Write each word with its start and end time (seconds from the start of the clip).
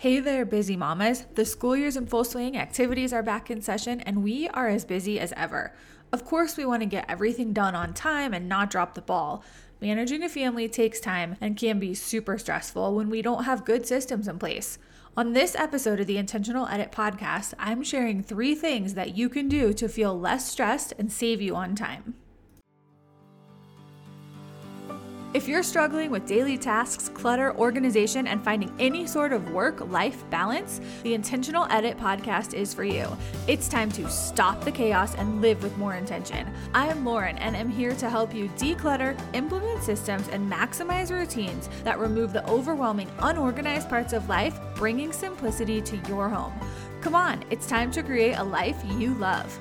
Hey 0.00 0.18
there, 0.18 0.46
busy 0.46 0.78
mamas. 0.78 1.26
The 1.34 1.44
school 1.44 1.76
year's 1.76 1.94
in 1.94 2.06
full 2.06 2.24
swing, 2.24 2.56
activities 2.56 3.12
are 3.12 3.22
back 3.22 3.50
in 3.50 3.60
session, 3.60 4.00
and 4.00 4.24
we 4.24 4.48
are 4.48 4.66
as 4.66 4.86
busy 4.86 5.20
as 5.20 5.34
ever. 5.36 5.74
Of 6.10 6.24
course, 6.24 6.56
we 6.56 6.64
want 6.64 6.80
to 6.80 6.86
get 6.86 7.04
everything 7.06 7.52
done 7.52 7.74
on 7.74 7.92
time 7.92 8.32
and 8.32 8.48
not 8.48 8.70
drop 8.70 8.94
the 8.94 9.02
ball. 9.02 9.44
Managing 9.78 10.22
a 10.22 10.30
family 10.30 10.70
takes 10.70 11.00
time 11.00 11.36
and 11.38 11.54
can 11.54 11.78
be 11.78 11.92
super 11.92 12.38
stressful 12.38 12.94
when 12.94 13.10
we 13.10 13.20
don't 13.20 13.44
have 13.44 13.66
good 13.66 13.84
systems 13.84 14.26
in 14.26 14.38
place. 14.38 14.78
On 15.18 15.34
this 15.34 15.54
episode 15.54 16.00
of 16.00 16.06
the 16.06 16.16
Intentional 16.16 16.66
Edit 16.68 16.90
podcast, 16.90 17.52
I'm 17.58 17.82
sharing 17.82 18.22
three 18.22 18.54
things 18.54 18.94
that 18.94 19.18
you 19.18 19.28
can 19.28 19.48
do 19.48 19.74
to 19.74 19.86
feel 19.86 20.18
less 20.18 20.50
stressed 20.50 20.94
and 20.98 21.12
save 21.12 21.42
you 21.42 21.54
on 21.54 21.74
time. 21.74 22.14
If 25.32 25.46
you're 25.46 25.62
struggling 25.62 26.10
with 26.10 26.26
daily 26.26 26.58
tasks, 26.58 27.08
clutter, 27.08 27.56
organization, 27.56 28.26
and 28.26 28.42
finding 28.42 28.74
any 28.80 29.06
sort 29.06 29.32
of 29.32 29.52
work 29.52 29.80
life 29.88 30.28
balance, 30.28 30.80
the 31.04 31.14
Intentional 31.14 31.68
Edit 31.70 31.96
podcast 31.96 32.52
is 32.52 32.74
for 32.74 32.82
you. 32.82 33.06
It's 33.46 33.68
time 33.68 33.92
to 33.92 34.10
stop 34.10 34.64
the 34.64 34.72
chaos 34.72 35.14
and 35.14 35.40
live 35.40 35.62
with 35.62 35.78
more 35.78 35.94
intention. 35.94 36.52
I 36.74 36.88
am 36.88 37.04
Lauren 37.04 37.38
and 37.38 37.56
I'm 37.56 37.68
here 37.68 37.94
to 37.94 38.10
help 38.10 38.34
you 38.34 38.48
declutter, 38.56 39.16
implement 39.32 39.84
systems, 39.84 40.26
and 40.26 40.50
maximize 40.50 41.12
routines 41.12 41.68
that 41.84 42.00
remove 42.00 42.32
the 42.32 42.44
overwhelming, 42.50 43.08
unorganized 43.20 43.88
parts 43.88 44.12
of 44.12 44.28
life, 44.28 44.58
bringing 44.74 45.12
simplicity 45.12 45.80
to 45.80 45.96
your 46.08 46.28
home. 46.28 46.52
Come 47.02 47.14
on, 47.14 47.44
it's 47.50 47.68
time 47.68 47.92
to 47.92 48.02
create 48.02 48.34
a 48.34 48.42
life 48.42 48.82
you 48.98 49.14
love. 49.14 49.56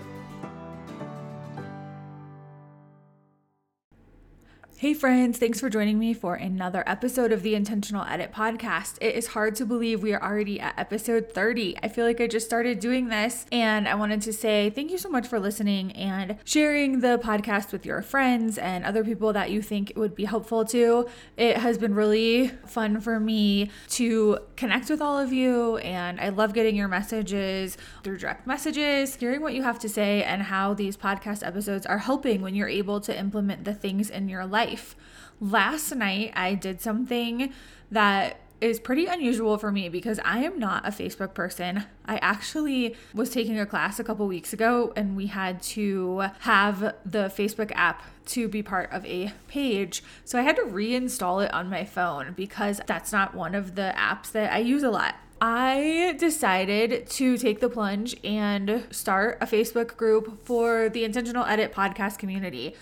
Hey, 4.79 4.93
friends, 4.93 5.37
thanks 5.37 5.59
for 5.59 5.69
joining 5.69 5.99
me 5.99 6.13
for 6.13 6.35
another 6.35 6.85
episode 6.87 7.33
of 7.33 7.43
the 7.43 7.53
Intentional 7.53 8.05
Edit 8.05 8.31
podcast. 8.31 8.97
It 9.01 9.13
is 9.13 9.27
hard 9.27 9.53
to 9.55 9.65
believe 9.65 10.01
we 10.01 10.13
are 10.13 10.23
already 10.23 10.57
at 10.57 10.73
episode 10.79 11.33
30. 11.33 11.75
I 11.83 11.89
feel 11.89 12.05
like 12.05 12.21
I 12.21 12.27
just 12.27 12.45
started 12.45 12.79
doing 12.79 13.09
this, 13.09 13.45
and 13.51 13.89
I 13.89 13.95
wanted 13.95 14.21
to 14.21 14.31
say 14.31 14.69
thank 14.69 14.89
you 14.89 14.97
so 14.97 15.09
much 15.09 15.27
for 15.27 15.37
listening 15.37 15.91
and 15.91 16.37
sharing 16.45 17.01
the 17.01 17.19
podcast 17.21 17.73
with 17.73 17.85
your 17.85 18.01
friends 18.01 18.57
and 18.57 18.85
other 18.85 19.03
people 19.03 19.33
that 19.33 19.51
you 19.51 19.61
think 19.61 19.89
it 19.89 19.97
would 19.97 20.15
be 20.15 20.23
helpful 20.23 20.63
to. 20.67 21.09
It 21.35 21.57
has 21.57 21.77
been 21.77 21.93
really 21.93 22.47
fun 22.65 23.01
for 23.01 23.19
me 23.19 23.71
to 23.89 24.39
connect 24.55 24.89
with 24.89 25.01
all 25.01 25.19
of 25.19 25.33
you, 25.33 25.75
and 25.79 26.21
I 26.21 26.29
love 26.29 26.53
getting 26.53 26.77
your 26.77 26.87
messages 26.87 27.77
through 28.05 28.19
direct 28.19 28.47
messages, 28.47 29.15
hearing 29.15 29.41
what 29.41 29.53
you 29.53 29.63
have 29.63 29.79
to 29.79 29.89
say, 29.89 30.23
and 30.23 30.43
how 30.43 30.73
these 30.73 30.95
podcast 30.95 31.45
episodes 31.45 31.85
are 31.85 31.97
helping 31.97 32.41
when 32.41 32.55
you're 32.55 32.69
able 32.69 33.01
to 33.01 33.19
implement 33.19 33.65
the 33.65 33.73
things 33.73 34.09
in 34.09 34.29
your 34.29 34.45
life 34.45 34.68
life. 34.69 34.95
Last 35.41 35.95
night, 35.95 36.33
I 36.35 36.53
did 36.53 36.81
something 36.81 37.53
that 37.91 38.39
is 38.61 38.77
pretty 38.77 39.05
unusual 39.05 39.57
for 39.57 39.71
me 39.71 39.87
because 39.87 40.19
I 40.25 40.39
am 40.39 40.59
not 40.59 40.85
a 40.85 40.91
Facebook 40.91 41.33
person. 41.33 41.85
I 42.05 42.17
actually 42.17 42.97
was 43.13 43.29
taking 43.29 43.57
a 43.57 43.65
class 43.65 43.99
a 43.99 44.03
couple 44.03 44.27
weeks 44.27 44.51
ago 44.51 44.91
and 44.97 45.15
we 45.15 45.27
had 45.27 45.61
to 45.63 46.25
have 46.39 46.93
the 47.05 47.31
Facebook 47.33 47.71
app 47.73 48.03
to 48.25 48.49
be 48.49 48.61
part 48.61 48.91
of 48.91 49.05
a 49.05 49.31
page. 49.47 50.03
So 50.25 50.37
I 50.37 50.41
had 50.41 50.57
to 50.57 50.63
reinstall 50.63 51.43
it 51.43 51.53
on 51.53 51.69
my 51.69 51.85
phone 51.85 52.33
because 52.35 52.81
that's 52.85 53.13
not 53.13 53.33
one 53.33 53.55
of 53.55 53.75
the 53.75 53.93
apps 53.95 54.29
that 54.33 54.51
I 54.51 54.57
use 54.57 54.83
a 54.83 54.91
lot. 54.91 55.15
I 55.41 56.17
decided 56.19 57.09
to 57.11 57.37
take 57.37 57.61
the 57.61 57.69
plunge 57.69 58.17
and 58.25 58.85
start 58.91 59.37
a 59.39 59.45
Facebook 59.45 59.95
group 59.95 60.45
for 60.45 60.89
the 60.89 61.05
Intentional 61.05 61.45
Edit 61.45 61.71
podcast 61.71 62.17
community 62.17 62.75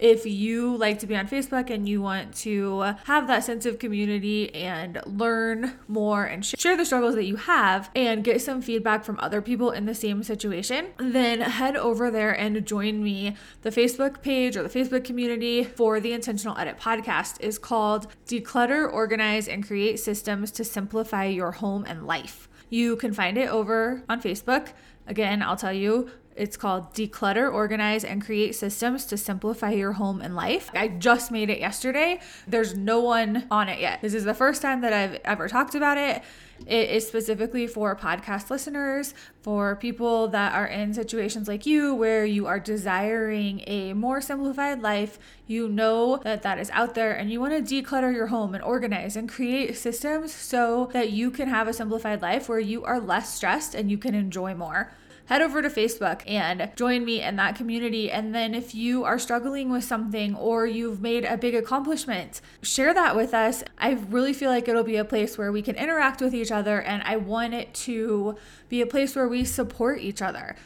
if 0.00 0.24
you 0.24 0.74
like 0.76 0.98
to 1.00 1.06
be 1.06 1.14
on 1.14 1.28
Facebook 1.28 1.70
and 1.70 1.88
you 1.88 2.00
want 2.00 2.34
to 2.34 2.94
have 3.04 3.26
that 3.26 3.44
sense 3.44 3.66
of 3.66 3.78
community 3.78 4.52
and 4.54 5.00
learn 5.04 5.78
more 5.86 6.24
and 6.24 6.44
share 6.44 6.76
the 6.76 6.84
struggles 6.84 7.14
that 7.14 7.24
you 7.24 7.36
have 7.36 7.90
and 7.94 8.24
get 8.24 8.40
some 8.40 8.62
feedback 8.62 9.04
from 9.04 9.18
other 9.20 9.42
people 9.42 9.70
in 9.70 9.84
the 9.84 9.94
same 9.94 10.22
situation, 10.22 10.88
then 10.98 11.40
head 11.40 11.76
over 11.76 12.10
there 12.10 12.32
and 12.32 12.66
join 12.66 13.02
me. 13.02 13.36
The 13.62 13.70
Facebook 13.70 14.22
page 14.22 14.56
or 14.56 14.62
the 14.62 14.68
Facebook 14.68 15.04
community 15.04 15.64
for 15.64 16.00
the 16.00 16.12
Intentional 16.12 16.56
Edit 16.56 16.78
podcast 16.78 17.40
is 17.40 17.58
called 17.58 18.06
Declutter, 18.26 18.90
Organize, 18.90 19.48
and 19.48 19.66
Create 19.66 20.00
Systems 20.00 20.50
to 20.52 20.64
Simplify 20.64 21.26
Your 21.26 21.52
Home 21.52 21.84
and 21.86 22.06
Life. 22.06 22.48
You 22.70 22.96
can 22.96 23.12
find 23.12 23.36
it 23.36 23.48
over 23.48 24.02
on 24.08 24.22
Facebook. 24.22 24.72
Again, 25.06 25.42
I'll 25.42 25.56
tell 25.56 25.72
you, 25.72 26.10
it's 26.40 26.56
called 26.56 26.94
Declutter, 26.94 27.52
Organize, 27.52 28.02
and 28.02 28.24
Create 28.24 28.54
Systems 28.54 29.04
to 29.04 29.18
Simplify 29.18 29.72
Your 29.72 29.92
Home 29.92 30.22
and 30.22 30.34
Life. 30.34 30.70
I 30.74 30.88
just 30.88 31.30
made 31.30 31.50
it 31.50 31.58
yesterday. 31.58 32.18
There's 32.48 32.74
no 32.74 32.98
one 33.00 33.46
on 33.50 33.68
it 33.68 33.78
yet. 33.78 34.00
This 34.00 34.14
is 34.14 34.24
the 34.24 34.32
first 34.32 34.62
time 34.62 34.80
that 34.80 34.94
I've 34.94 35.20
ever 35.22 35.48
talked 35.48 35.74
about 35.74 35.98
it. 35.98 36.22
It 36.66 36.88
is 36.88 37.06
specifically 37.06 37.66
for 37.66 37.94
podcast 37.94 38.48
listeners, 38.48 39.12
for 39.42 39.76
people 39.76 40.28
that 40.28 40.54
are 40.54 40.66
in 40.66 40.94
situations 40.94 41.46
like 41.46 41.66
you 41.66 41.94
where 41.94 42.24
you 42.24 42.46
are 42.46 42.58
desiring 42.58 43.62
a 43.66 43.92
more 43.92 44.22
simplified 44.22 44.80
life. 44.80 45.18
You 45.46 45.68
know 45.68 46.16
that 46.24 46.42
that 46.42 46.58
is 46.58 46.70
out 46.70 46.94
there 46.94 47.12
and 47.12 47.30
you 47.30 47.38
want 47.38 47.66
to 47.66 47.82
declutter 47.82 48.14
your 48.14 48.28
home 48.28 48.54
and 48.54 48.64
organize 48.64 49.14
and 49.14 49.28
create 49.28 49.76
systems 49.76 50.32
so 50.32 50.88
that 50.94 51.10
you 51.10 51.30
can 51.30 51.48
have 51.48 51.68
a 51.68 51.74
simplified 51.74 52.22
life 52.22 52.48
where 52.48 52.60
you 52.60 52.82
are 52.84 52.98
less 52.98 53.34
stressed 53.34 53.74
and 53.74 53.90
you 53.90 53.98
can 53.98 54.14
enjoy 54.14 54.54
more 54.54 54.90
head 55.30 55.42
over 55.42 55.62
to 55.62 55.70
Facebook 55.70 56.22
and 56.26 56.72
join 56.74 57.04
me 57.04 57.22
in 57.22 57.36
that 57.36 57.54
community. 57.54 58.10
And 58.10 58.34
then 58.34 58.52
if 58.52 58.74
you 58.74 59.04
are 59.04 59.16
struggling 59.16 59.70
with 59.70 59.84
something 59.84 60.34
or 60.34 60.66
you've 60.66 61.00
made 61.00 61.24
a 61.24 61.36
big 61.36 61.54
accomplishment, 61.54 62.40
share 62.62 62.92
that 62.92 63.14
with 63.14 63.32
us. 63.32 63.62
I 63.78 63.92
really 63.92 64.32
feel 64.32 64.50
like 64.50 64.66
it'll 64.66 64.82
be 64.82 64.96
a 64.96 65.04
place 65.04 65.38
where 65.38 65.52
we 65.52 65.62
can 65.62 65.76
interact 65.76 66.20
with 66.20 66.34
each 66.34 66.50
other, 66.50 66.82
and 66.82 67.04
I 67.04 67.16
want 67.16 67.54
it 67.54 67.72
to 67.74 68.36
be 68.68 68.80
a 68.80 68.86
place 68.86 69.14
where 69.14 69.28
we 69.28 69.44
support 69.44 70.00
each 70.00 70.20
other. 70.20 70.56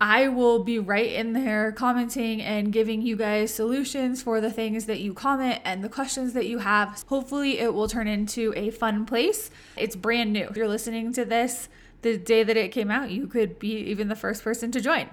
I 0.00 0.26
will 0.26 0.64
be 0.64 0.80
right 0.80 1.12
in 1.12 1.32
there 1.32 1.70
commenting 1.70 2.42
and 2.42 2.72
giving 2.72 3.00
you 3.00 3.14
guys 3.14 3.54
solutions 3.54 4.24
for 4.24 4.40
the 4.40 4.50
things 4.50 4.86
that 4.86 4.98
you 4.98 5.14
comment 5.14 5.60
and 5.64 5.84
the 5.84 5.88
questions 5.88 6.32
that 6.32 6.46
you 6.46 6.58
have. 6.58 7.04
Hopefully, 7.06 7.60
it 7.60 7.72
will 7.72 7.86
turn 7.86 8.08
into 8.08 8.52
a 8.56 8.70
fun 8.70 9.06
place. 9.06 9.50
It's 9.76 9.94
brand 9.94 10.32
new. 10.32 10.48
If 10.48 10.56
you're 10.56 10.66
listening 10.66 11.12
to 11.12 11.24
this, 11.24 11.68
the 12.04 12.16
day 12.16 12.44
that 12.44 12.56
it 12.56 12.70
came 12.70 12.90
out, 12.90 13.10
you 13.10 13.26
could 13.26 13.58
be 13.58 13.78
even 13.78 14.06
the 14.06 14.14
first 14.14 14.44
person 14.44 14.70
to 14.70 14.80
join. 14.80 15.08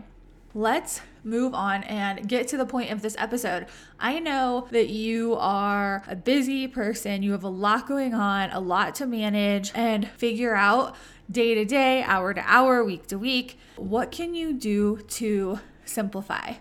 Let's 0.53 1.01
move 1.23 1.53
on 1.53 1.83
and 1.83 2.27
get 2.27 2.49
to 2.49 2.57
the 2.57 2.65
point 2.65 2.91
of 2.91 3.01
this 3.01 3.15
episode. 3.17 3.67
I 3.99 4.19
know 4.19 4.67
that 4.71 4.89
you 4.89 5.35
are 5.37 6.03
a 6.07 6.15
busy 6.15 6.67
person, 6.67 7.23
you 7.23 7.31
have 7.31 7.45
a 7.45 7.49
lot 7.49 7.87
going 7.87 8.13
on, 8.13 8.51
a 8.51 8.59
lot 8.59 8.93
to 8.95 9.05
manage 9.05 9.71
and 9.73 10.09
figure 10.09 10.53
out 10.53 10.95
day 11.31 11.55
to 11.55 11.63
day, 11.63 12.03
hour 12.03 12.33
to 12.33 12.43
hour, 12.45 12.83
week 12.83 13.07
to 13.07 13.17
week. 13.17 13.57
What 13.77 14.11
can 14.11 14.35
you 14.35 14.51
do 14.51 14.97
to 14.97 15.61
simplify? 15.85 16.55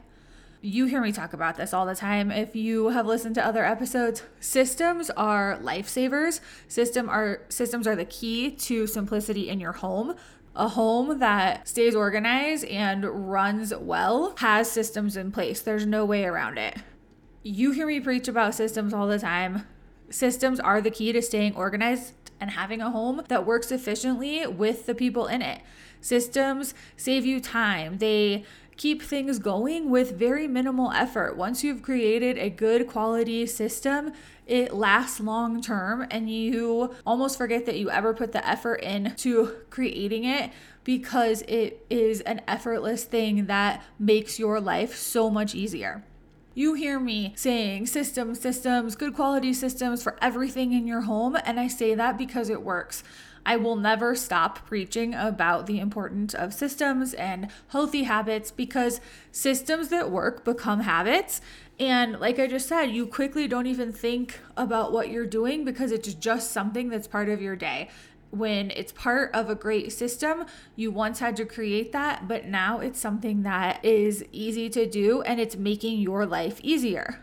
You 0.62 0.84
hear 0.84 1.00
me 1.00 1.10
talk 1.10 1.32
about 1.32 1.56
this 1.56 1.72
all 1.72 1.86
the 1.86 1.94
time. 1.94 2.30
If 2.30 2.54
you 2.54 2.88
have 2.90 3.06
listened 3.06 3.34
to 3.36 3.44
other 3.44 3.64
episodes, 3.64 4.24
systems 4.40 5.08
are 5.08 5.58
lifesavers. 5.62 6.40
System 6.68 7.08
are 7.08 7.42
systems 7.48 7.86
are 7.86 7.96
the 7.96 8.04
key 8.04 8.50
to 8.50 8.86
simplicity 8.86 9.48
in 9.48 9.58
your 9.58 9.72
home. 9.72 10.16
A 10.54 10.68
home 10.68 11.18
that 11.20 11.66
stays 11.66 11.94
organized 11.94 12.66
and 12.66 13.30
runs 13.30 13.74
well 13.74 14.34
has 14.38 14.70
systems 14.70 15.16
in 15.16 15.32
place. 15.32 15.62
There's 15.62 15.86
no 15.86 16.04
way 16.04 16.26
around 16.26 16.58
it. 16.58 16.76
You 17.42 17.70
hear 17.70 17.86
me 17.86 17.98
preach 17.98 18.28
about 18.28 18.54
systems 18.54 18.92
all 18.92 19.06
the 19.06 19.18
time. 19.18 19.66
Systems 20.10 20.60
are 20.60 20.82
the 20.82 20.90
key 20.90 21.10
to 21.12 21.22
staying 21.22 21.56
organized 21.56 22.12
and 22.38 22.50
having 22.50 22.82
a 22.82 22.90
home 22.90 23.22
that 23.28 23.46
works 23.46 23.72
efficiently 23.72 24.46
with 24.46 24.84
the 24.84 24.94
people 24.94 25.26
in 25.26 25.40
it. 25.40 25.62
Systems 26.02 26.74
save 26.96 27.24
you 27.24 27.40
time. 27.40 27.96
They 27.96 28.44
keep 28.80 29.02
things 29.02 29.38
going 29.38 29.90
with 29.90 30.12
very 30.12 30.48
minimal 30.48 30.90
effort. 30.92 31.36
Once 31.36 31.62
you've 31.62 31.82
created 31.82 32.38
a 32.38 32.48
good 32.48 32.86
quality 32.86 33.44
system, 33.44 34.10
it 34.46 34.72
lasts 34.72 35.20
long 35.20 35.60
term 35.60 36.06
and 36.10 36.30
you 36.30 36.94
almost 37.04 37.36
forget 37.36 37.66
that 37.66 37.76
you 37.76 37.90
ever 37.90 38.14
put 38.14 38.32
the 38.32 38.48
effort 38.48 38.76
into 38.76 39.54
creating 39.68 40.24
it 40.24 40.50
because 40.82 41.42
it 41.42 41.84
is 41.90 42.22
an 42.22 42.40
effortless 42.48 43.04
thing 43.04 43.44
that 43.44 43.84
makes 43.98 44.38
your 44.38 44.58
life 44.58 44.96
so 44.96 45.28
much 45.28 45.54
easier. 45.54 46.02
You 46.54 46.72
hear 46.72 46.98
me 46.98 47.34
saying 47.36 47.86
systems, 47.86 48.40
systems, 48.40 48.96
good 48.96 49.14
quality 49.14 49.52
systems 49.52 50.02
for 50.02 50.16
everything 50.22 50.72
in 50.72 50.86
your 50.86 51.02
home, 51.02 51.36
and 51.44 51.60
I 51.60 51.68
say 51.68 51.94
that 51.94 52.16
because 52.16 52.48
it 52.48 52.62
works. 52.62 53.04
I 53.44 53.56
will 53.56 53.76
never 53.76 54.14
stop 54.14 54.66
preaching 54.66 55.14
about 55.14 55.66
the 55.66 55.80
importance 55.80 56.34
of 56.34 56.54
systems 56.54 57.14
and 57.14 57.48
healthy 57.68 58.04
habits 58.04 58.50
because 58.50 59.00
systems 59.32 59.88
that 59.88 60.10
work 60.10 60.44
become 60.44 60.80
habits. 60.80 61.40
And 61.78 62.20
like 62.20 62.38
I 62.38 62.46
just 62.46 62.68
said, 62.68 62.90
you 62.90 63.06
quickly 63.06 63.48
don't 63.48 63.66
even 63.66 63.92
think 63.92 64.40
about 64.56 64.92
what 64.92 65.08
you're 65.08 65.26
doing 65.26 65.64
because 65.64 65.92
it's 65.92 66.12
just 66.14 66.52
something 66.52 66.90
that's 66.90 67.08
part 67.08 67.28
of 67.28 67.40
your 67.40 67.56
day. 67.56 67.88
When 68.30 68.70
it's 68.72 68.92
part 68.92 69.34
of 69.34 69.50
a 69.50 69.56
great 69.56 69.90
system, 69.90 70.44
you 70.76 70.90
once 70.90 71.18
had 71.18 71.36
to 71.36 71.44
create 71.44 71.90
that, 71.92 72.28
but 72.28 72.46
now 72.46 72.78
it's 72.78 73.00
something 73.00 73.42
that 73.42 73.84
is 73.84 74.24
easy 74.30 74.68
to 74.70 74.86
do 74.86 75.22
and 75.22 75.40
it's 75.40 75.56
making 75.56 76.00
your 76.00 76.26
life 76.26 76.60
easier. 76.62 77.20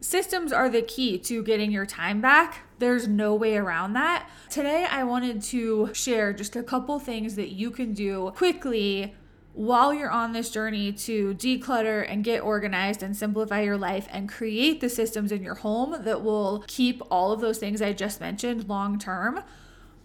Systems 0.00 0.52
are 0.52 0.70
the 0.70 0.82
key 0.82 1.18
to 1.18 1.42
getting 1.42 1.72
your 1.72 1.84
time 1.84 2.20
back 2.20 2.65
There's 2.78 3.08
no 3.08 3.34
way 3.34 3.56
around 3.56 3.94
that. 3.94 4.28
Today, 4.50 4.86
I 4.90 5.04
wanted 5.04 5.42
to 5.42 5.90
share 5.94 6.32
just 6.32 6.56
a 6.56 6.62
couple 6.62 6.98
things 6.98 7.36
that 7.36 7.50
you 7.50 7.70
can 7.70 7.94
do 7.94 8.32
quickly 8.36 9.14
while 9.54 9.94
you're 9.94 10.10
on 10.10 10.32
this 10.32 10.50
journey 10.50 10.92
to 10.92 11.34
declutter 11.34 12.04
and 12.06 12.22
get 12.22 12.42
organized 12.42 13.02
and 13.02 13.16
simplify 13.16 13.62
your 13.62 13.78
life 13.78 14.06
and 14.10 14.28
create 14.28 14.82
the 14.82 14.90
systems 14.90 15.32
in 15.32 15.42
your 15.42 15.54
home 15.54 15.96
that 16.04 16.22
will 16.22 16.62
keep 16.66 17.00
all 17.10 17.32
of 17.32 17.40
those 17.40 17.56
things 17.56 17.80
I 17.80 17.94
just 17.94 18.20
mentioned 18.20 18.68
long 18.68 18.98
term. 18.98 19.42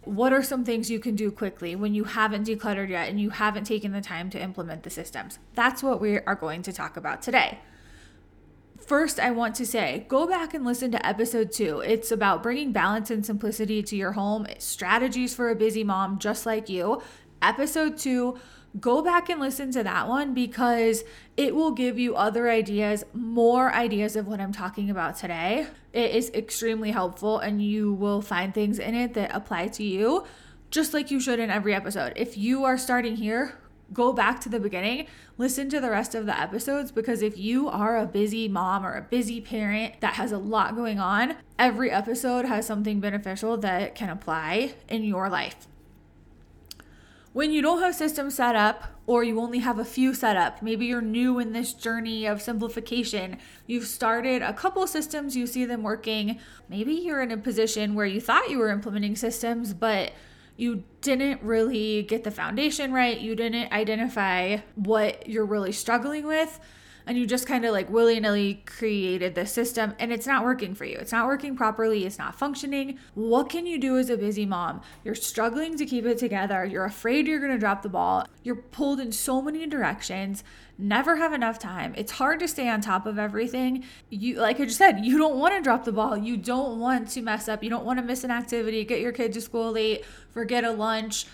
What 0.05 0.31
are 0.31 0.41
some 0.41 0.63
things 0.63 0.89
you 0.89 0.99
can 0.99 1.15
do 1.15 1.29
quickly 1.29 1.75
when 1.75 1.93
you 1.93 2.05
haven't 2.05 2.47
decluttered 2.47 2.89
yet 2.89 3.09
and 3.09 3.19
you 3.19 3.31
haven't 3.31 3.65
taken 3.65 3.91
the 3.91 4.01
time 4.01 4.29
to 4.29 4.41
implement 4.41 4.83
the 4.83 4.89
systems? 4.89 5.37
That's 5.53 5.83
what 5.83 5.99
we 5.99 6.19
are 6.19 6.35
going 6.35 6.61
to 6.63 6.71
talk 6.71 6.95
about 6.95 7.21
today. 7.21 7.59
First, 8.85 9.19
I 9.19 9.31
want 9.31 9.55
to 9.55 9.65
say 9.65 10.05
go 10.07 10.27
back 10.27 10.53
and 10.53 10.65
listen 10.65 10.91
to 10.91 11.05
episode 11.05 11.51
two. 11.51 11.79
It's 11.79 12.11
about 12.11 12.43
bringing 12.43 12.71
balance 12.71 13.09
and 13.11 13.25
simplicity 13.25 13.83
to 13.83 13.95
your 13.95 14.13
home, 14.13 14.47
strategies 14.57 15.35
for 15.35 15.49
a 15.49 15.55
busy 15.55 15.83
mom 15.83 16.19
just 16.19 16.45
like 16.45 16.67
you. 16.67 17.01
Episode 17.41 17.97
two 17.97 18.37
go 18.79 19.01
back 19.01 19.29
and 19.29 19.41
listen 19.41 19.69
to 19.69 19.83
that 19.83 20.07
one 20.07 20.33
because 20.33 21.03
it 21.35 21.53
will 21.53 21.71
give 21.71 21.99
you 21.99 22.15
other 22.15 22.49
ideas, 22.49 23.03
more 23.13 23.73
ideas 23.73 24.15
of 24.15 24.27
what 24.27 24.39
I'm 24.39 24.53
talking 24.53 24.89
about 24.89 25.17
today. 25.17 25.67
It 25.91 26.11
is 26.11 26.29
extremely 26.33 26.91
helpful 26.91 27.39
and 27.39 27.61
you 27.61 27.91
will 27.91 28.21
find 28.21 28.53
things 28.53 28.79
in 28.79 28.95
it 28.95 29.13
that 29.15 29.35
apply 29.35 29.67
to 29.69 29.83
you 29.83 30.25
just 30.69 30.93
like 30.93 31.11
you 31.11 31.19
should 31.19 31.39
in 31.39 31.49
every 31.49 31.75
episode. 31.75 32.13
If 32.15 32.37
you 32.37 32.63
are 32.63 32.77
starting 32.77 33.17
here, 33.17 33.57
go 33.93 34.13
back 34.13 34.39
to 34.41 34.49
the 34.49 34.59
beginning, 34.59 35.07
listen 35.37 35.69
to 35.69 35.79
the 35.79 35.89
rest 35.89 36.15
of 36.15 36.25
the 36.25 36.39
episodes 36.39 36.91
because 36.91 37.21
if 37.21 37.37
you 37.37 37.67
are 37.67 37.97
a 37.97 38.05
busy 38.05 38.47
mom 38.47 38.85
or 38.85 38.95
a 38.95 39.01
busy 39.01 39.41
parent 39.41 39.99
that 40.01 40.15
has 40.15 40.31
a 40.31 40.37
lot 40.37 40.75
going 40.75 40.99
on, 40.99 41.35
every 41.59 41.91
episode 41.91 42.45
has 42.45 42.65
something 42.65 42.99
beneficial 42.99 43.57
that 43.57 43.95
can 43.95 44.09
apply 44.09 44.73
in 44.87 45.03
your 45.03 45.29
life. 45.29 45.67
When 47.33 47.51
you 47.51 47.61
don't 47.61 47.81
have 47.81 47.95
systems 47.95 48.35
set 48.35 48.57
up, 48.57 48.87
or 49.07 49.23
you 49.23 49.39
only 49.39 49.59
have 49.59 49.79
a 49.79 49.85
few 49.85 50.13
set 50.13 50.35
up, 50.35 50.61
maybe 50.61 50.85
you're 50.85 51.01
new 51.01 51.39
in 51.39 51.53
this 51.53 51.73
journey 51.73 52.25
of 52.25 52.41
simplification, 52.41 53.37
you've 53.67 53.85
started 53.85 54.41
a 54.41 54.53
couple 54.53 54.85
systems, 54.85 55.35
you 55.35 55.47
see 55.47 55.63
them 55.65 55.81
working. 55.81 56.39
Maybe 56.69 56.93
you're 56.93 57.21
in 57.21 57.31
a 57.31 57.37
position 57.37 57.95
where 57.95 58.05
you 58.05 58.19
thought 58.19 58.49
you 58.49 58.57
were 58.59 58.69
implementing 58.69 59.15
systems, 59.15 59.73
but 59.73 60.11
you 60.61 60.83
didn't 61.01 61.41
really 61.41 62.03
get 62.03 62.23
the 62.23 62.29
foundation 62.29 62.93
right, 62.93 63.19
you 63.19 63.35
didn't 63.35 63.71
identify 63.71 64.57
what 64.75 65.27
you're 65.27 65.45
really 65.45 65.71
struggling 65.71 66.27
with 66.27 66.59
and 67.11 67.19
you 67.19 67.27
just 67.27 67.45
kind 67.45 67.65
of 67.65 67.73
like 67.73 67.89
willy 67.89 68.17
nilly 68.21 68.63
created 68.65 69.35
the 69.35 69.45
system 69.45 69.93
and 69.99 70.13
it's 70.13 70.25
not 70.25 70.45
working 70.45 70.73
for 70.73 70.85
you. 70.85 70.95
It's 70.95 71.11
not 71.11 71.27
working 71.27 71.57
properly. 71.57 72.05
It's 72.05 72.17
not 72.17 72.39
functioning. 72.39 72.99
What 73.15 73.49
can 73.49 73.67
you 73.67 73.77
do 73.77 73.97
as 73.97 74.09
a 74.09 74.15
busy 74.15 74.45
mom? 74.45 74.79
You're 75.03 75.13
struggling 75.13 75.75
to 75.75 75.85
keep 75.85 76.05
it 76.05 76.17
together. 76.17 76.63
You're 76.63 76.85
afraid 76.85 77.27
you're 77.27 77.41
going 77.41 77.51
to 77.51 77.57
drop 77.57 77.81
the 77.81 77.89
ball. 77.89 78.27
You're 78.43 78.55
pulled 78.55 79.01
in 79.01 79.11
so 79.11 79.41
many 79.41 79.67
directions. 79.67 80.45
Never 80.77 81.17
have 81.17 81.33
enough 81.33 81.59
time. 81.59 81.93
It's 81.97 82.13
hard 82.13 82.39
to 82.39 82.47
stay 82.47 82.69
on 82.69 82.79
top 82.79 83.05
of 83.05 83.19
everything. 83.19 83.83
You, 84.09 84.39
like 84.39 84.61
I 84.61 84.63
just 84.63 84.77
said, 84.77 85.03
you 85.03 85.17
don't 85.17 85.35
want 85.35 85.53
to 85.53 85.61
drop 85.61 85.83
the 85.83 85.91
ball. 85.91 86.15
You 86.15 86.37
don't 86.37 86.79
want 86.79 87.09
to 87.09 87.21
mess 87.21 87.49
up. 87.49 87.61
You 87.61 87.69
don't 87.69 87.83
want 87.83 87.99
to 87.99 88.05
miss 88.05 88.23
an 88.23 88.31
activity, 88.31 88.85
get 88.85 89.01
your 89.01 89.11
kid 89.11 89.33
to 89.33 89.41
school 89.41 89.73
late, 89.73 90.05
forget 90.31 90.63
a 90.63 90.71
lunch 90.71 91.25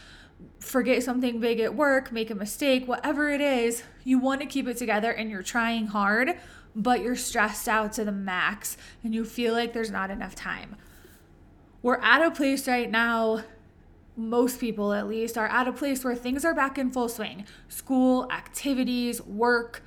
forget 0.60 1.04
something 1.04 1.40
big 1.40 1.60
at 1.60 1.76
work, 1.76 2.12
make 2.12 2.30
a 2.30 2.36
mistake, 2.36 2.88
whatever 2.88 3.30
it 3.30 3.42
is, 3.42 3.84
you 4.04 4.20
want 4.20 4.42
to 4.42 4.48
keep 4.48 4.68
it 4.68 4.78
together 4.78 5.12
and 5.12 5.30
you're 5.30 5.44
trying 5.44 5.88
hard, 5.88 6.38
but 6.76 7.02
you're 7.02 7.16
stressed 7.16 7.68
out 7.68 7.94
to 7.94 8.06
the 8.06 8.12
max 8.12 8.78
and 9.04 9.14
you 9.14 9.24
feel 9.24 9.54
like 9.54 9.74
there's 9.74 9.92
not 9.92 10.12
enough 10.12 10.36
time. 10.36 10.76
We're 11.82 12.02
at 12.02 12.22
a 12.22 12.32
place 12.32 12.68
right 12.68 12.90
now, 12.90 13.44
most 14.16 14.60
people 14.60 14.94
at 14.94 15.08
least, 15.08 15.38
are 15.38 15.48
at 15.48 15.68
a 15.68 15.74
place 15.74 16.04
where 16.04 16.16
things 16.16 16.44
are 16.44 16.54
back 16.54 16.78
in 16.78 16.92
full 16.92 17.10
swing 17.10 17.46
school, 17.70 18.30
activities, 18.32 19.22
work, 19.22 19.84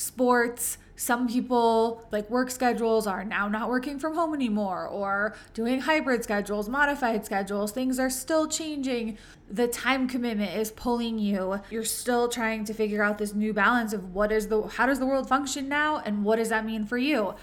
sports, 0.00 0.78
some 0.96 1.28
people 1.28 2.06
like 2.10 2.28
work 2.30 2.50
schedules 2.50 3.06
are 3.06 3.24
now 3.24 3.48
not 3.48 3.68
working 3.68 3.98
from 3.98 4.14
home 4.14 4.34
anymore 4.34 4.86
or 4.86 5.34
doing 5.54 5.80
hybrid 5.80 6.24
schedules 6.24 6.68
modified 6.68 7.24
schedules. 7.24 7.72
Things 7.72 7.98
are 7.98 8.10
still 8.10 8.46
changing. 8.46 9.18
The 9.50 9.68
time 9.68 10.08
commitment 10.08 10.54
is 10.56 10.70
pulling 10.70 11.18
you. 11.18 11.60
You're 11.70 11.84
still 11.84 12.28
trying 12.28 12.64
to 12.64 12.74
figure 12.74 13.02
out 13.02 13.18
this 13.18 13.34
new 13.34 13.52
balance 13.52 13.92
of 13.92 14.14
what 14.14 14.32
is 14.32 14.48
the 14.48 14.62
how 14.62 14.86
does 14.86 14.98
the 14.98 15.06
world 15.06 15.28
function 15.28 15.68
now 15.68 15.98
and 15.98 16.24
what 16.24 16.36
does 16.36 16.48
that 16.48 16.64
mean 16.64 16.86
for 16.86 16.98
you? 16.98 17.34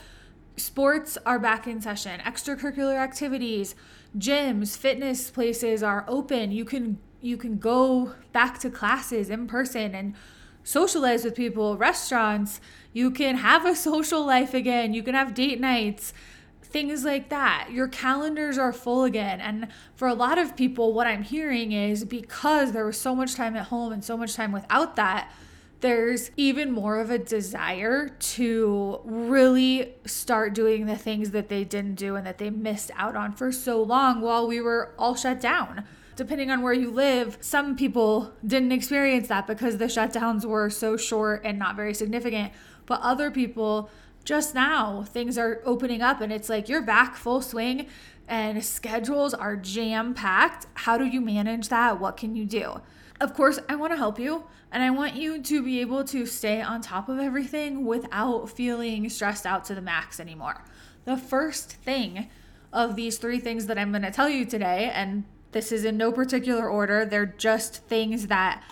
Sports 0.55 1.17
are 1.25 1.39
back 1.39 1.67
in 1.67 1.79
session. 1.79 2.19
Extracurricular 2.21 2.97
activities 2.97 3.75
gyms 4.17 4.75
fitness 4.75 5.29
places 5.29 5.83
are 5.83 6.05
open. 6.07 6.51
You 6.51 6.65
can 6.65 6.97
you 7.21 7.37
can 7.37 7.57
go 7.57 8.15
back 8.31 8.59
to 8.59 8.69
classes 8.69 9.29
in 9.29 9.47
person 9.47 9.93
and 9.93 10.15
socialize 10.67 11.23
with 11.23 11.33
people, 11.33 11.77
restaurants, 11.77 12.59
you 12.91 13.09
can 13.09 13.37
have 13.37 13.65
a 13.65 13.73
social 13.89 14.25
life 14.25 14.53
again, 14.53 14.93
you 14.93 15.01
can 15.01 15.15
have 15.15 15.33
date 15.33 15.61
nights, 15.61 16.13
things 16.61 17.05
like 17.05 17.29
that. 17.29 17.69
Your 17.71 17.87
calendars 17.87 18.57
are 18.57 18.73
full 18.73 19.05
again. 19.05 19.39
And 19.39 19.69
for 19.95 20.09
a 20.09 20.13
lot 20.13 20.37
of 20.37 20.57
people, 20.57 20.93
what 20.93 21.07
I'm 21.07 21.23
hearing 21.23 21.71
is 21.71 22.03
because 22.03 22.73
there 22.73 22.85
was 22.85 22.99
so 22.99 23.15
much 23.15 23.35
time 23.35 23.55
at 23.55 23.67
home 23.67 23.93
and 23.93 24.03
so 24.03 24.17
much 24.17 24.35
time 24.35 24.51
without 24.51 24.97
that, 24.97 25.31
there's 25.79 26.31
even 26.35 26.71
more 26.71 26.99
of 26.99 27.11
a 27.11 27.17
desire 27.17 28.09
to 28.09 28.99
really 29.05 29.93
start 30.05 30.53
doing 30.53 30.85
the 30.85 30.97
things 30.97 31.31
that 31.31 31.47
they 31.47 31.63
didn't 31.63 31.95
do 31.95 32.15
and 32.15 32.27
that 32.27 32.39
they 32.39 32.49
missed 32.49 32.91
out 32.95 33.15
on 33.15 33.31
for 33.31 33.51
so 33.53 33.81
long 33.81 34.19
while 34.19 34.45
we 34.45 34.59
were 34.59 34.91
all 34.97 35.15
shut 35.15 35.39
down 35.39 35.85
depending 36.17 36.51
on 36.51 36.61
where 36.61 36.73
you 36.73 36.91
live, 36.91 37.37
some 37.39 37.77
people 37.77 38.33
didn't 38.45 38.73
experience 38.73 39.29
that 39.29 39.47
because 39.47 39.77
the 39.77 39.85
shutdowns 39.85 40.43
were 40.43 40.69
so 40.69 40.97
short 40.97 41.43
and 41.45 41.57
not 41.57 41.75
very 41.75 41.93
significant. 41.93 42.51
But 42.85 42.99
other 43.01 43.31
people, 43.31 43.89
just 44.25 44.53
now, 44.53 45.03
things 45.03 45.37
are 45.37 45.61
opening 45.63 46.01
up 46.01 46.19
and 46.19 46.33
it's 46.33 46.49
like 46.49 46.67
you're 46.67 46.81
back 46.81 47.15
full 47.15 47.41
swing 47.41 47.87
and 48.27 48.65
schedules 48.65 49.33
are 49.33 49.55
jam 49.55 50.13
packed. 50.13 50.65
How 50.73 50.97
do 50.97 51.05
you 51.05 51.21
manage 51.21 51.69
that? 51.69 51.99
What 51.99 52.17
can 52.17 52.35
you 52.35 52.45
do? 52.45 52.81
Of 53.21 53.33
course, 53.33 53.59
I 53.69 53.75
want 53.75 53.93
to 53.93 53.97
help 53.97 54.19
you 54.19 54.43
and 54.71 54.83
I 54.83 54.89
want 54.89 55.15
you 55.15 55.41
to 55.41 55.63
be 55.63 55.79
able 55.81 56.03
to 56.05 56.25
stay 56.25 56.61
on 56.61 56.81
top 56.81 57.09
of 57.09 57.19
everything 57.19 57.85
without 57.85 58.49
feeling 58.49 59.07
stressed 59.09 59.45
out 59.45 59.65
to 59.65 59.75
the 59.75 59.81
max 59.81 60.19
anymore. 60.19 60.65
The 61.05 61.15
first 61.15 61.73
thing 61.73 62.27
of 62.73 62.95
these 62.95 63.17
three 63.17 63.39
things 63.39 63.67
that 63.67 63.77
I'm 63.77 63.91
going 63.91 64.01
to 64.01 64.11
tell 64.11 64.29
you 64.29 64.45
today, 64.45 64.91
and 64.93 65.23
this 65.51 65.71
is 65.71 65.85
in 65.85 65.97
no 65.97 66.11
particular 66.11 66.69
order. 66.69 67.05
They're 67.05 67.25
just 67.25 67.83
things 67.87 68.27
that 68.27 68.63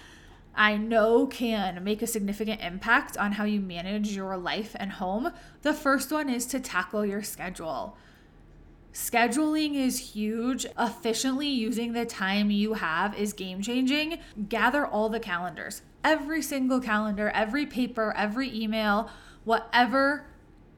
I 0.56 0.78
know 0.78 1.28
can 1.28 1.84
make 1.84 2.02
a 2.02 2.08
significant 2.08 2.62
impact 2.62 3.18
on 3.18 3.34
how 3.34 3.44
you 3.44 3.60
manage 3.60 4.16
your 4.16 4.38
life 4.38 4.76
and 4.80 4.94
home. 4.94 5.32
The 5.64 5.74
first 5.74 6.12
one 6.12 6.30
is 6.30 6.46
to 6.48 6.60
tackle 6.60 7.06
your 7.06 7.24
schedule. 7.24 7.98
Scheduling 8.94 9.76
is 9.76 10.14
huge. 10.14 10.66
Efficiently 10.80 11.50
using 11.50 11.92
the 11.92 12.06
time 12.06 12.50
you 12.50 12.76
have 12.76 13.14
is 13.18 13.34
game 13.34 13.62
changing. 13.62 14.20
Gather 14.48 14.86
all 14.86 15.10
the 15.10 15.20
calendars, 15.20 15.82
every 16.04 16.42
single 16.42 16.80
calendar, 16.80 17.30
every 17.36 17.66
paper, 17.66 18.14
every 18.16 18.56
email, 18.58 19.10
whatever 19.44 20.26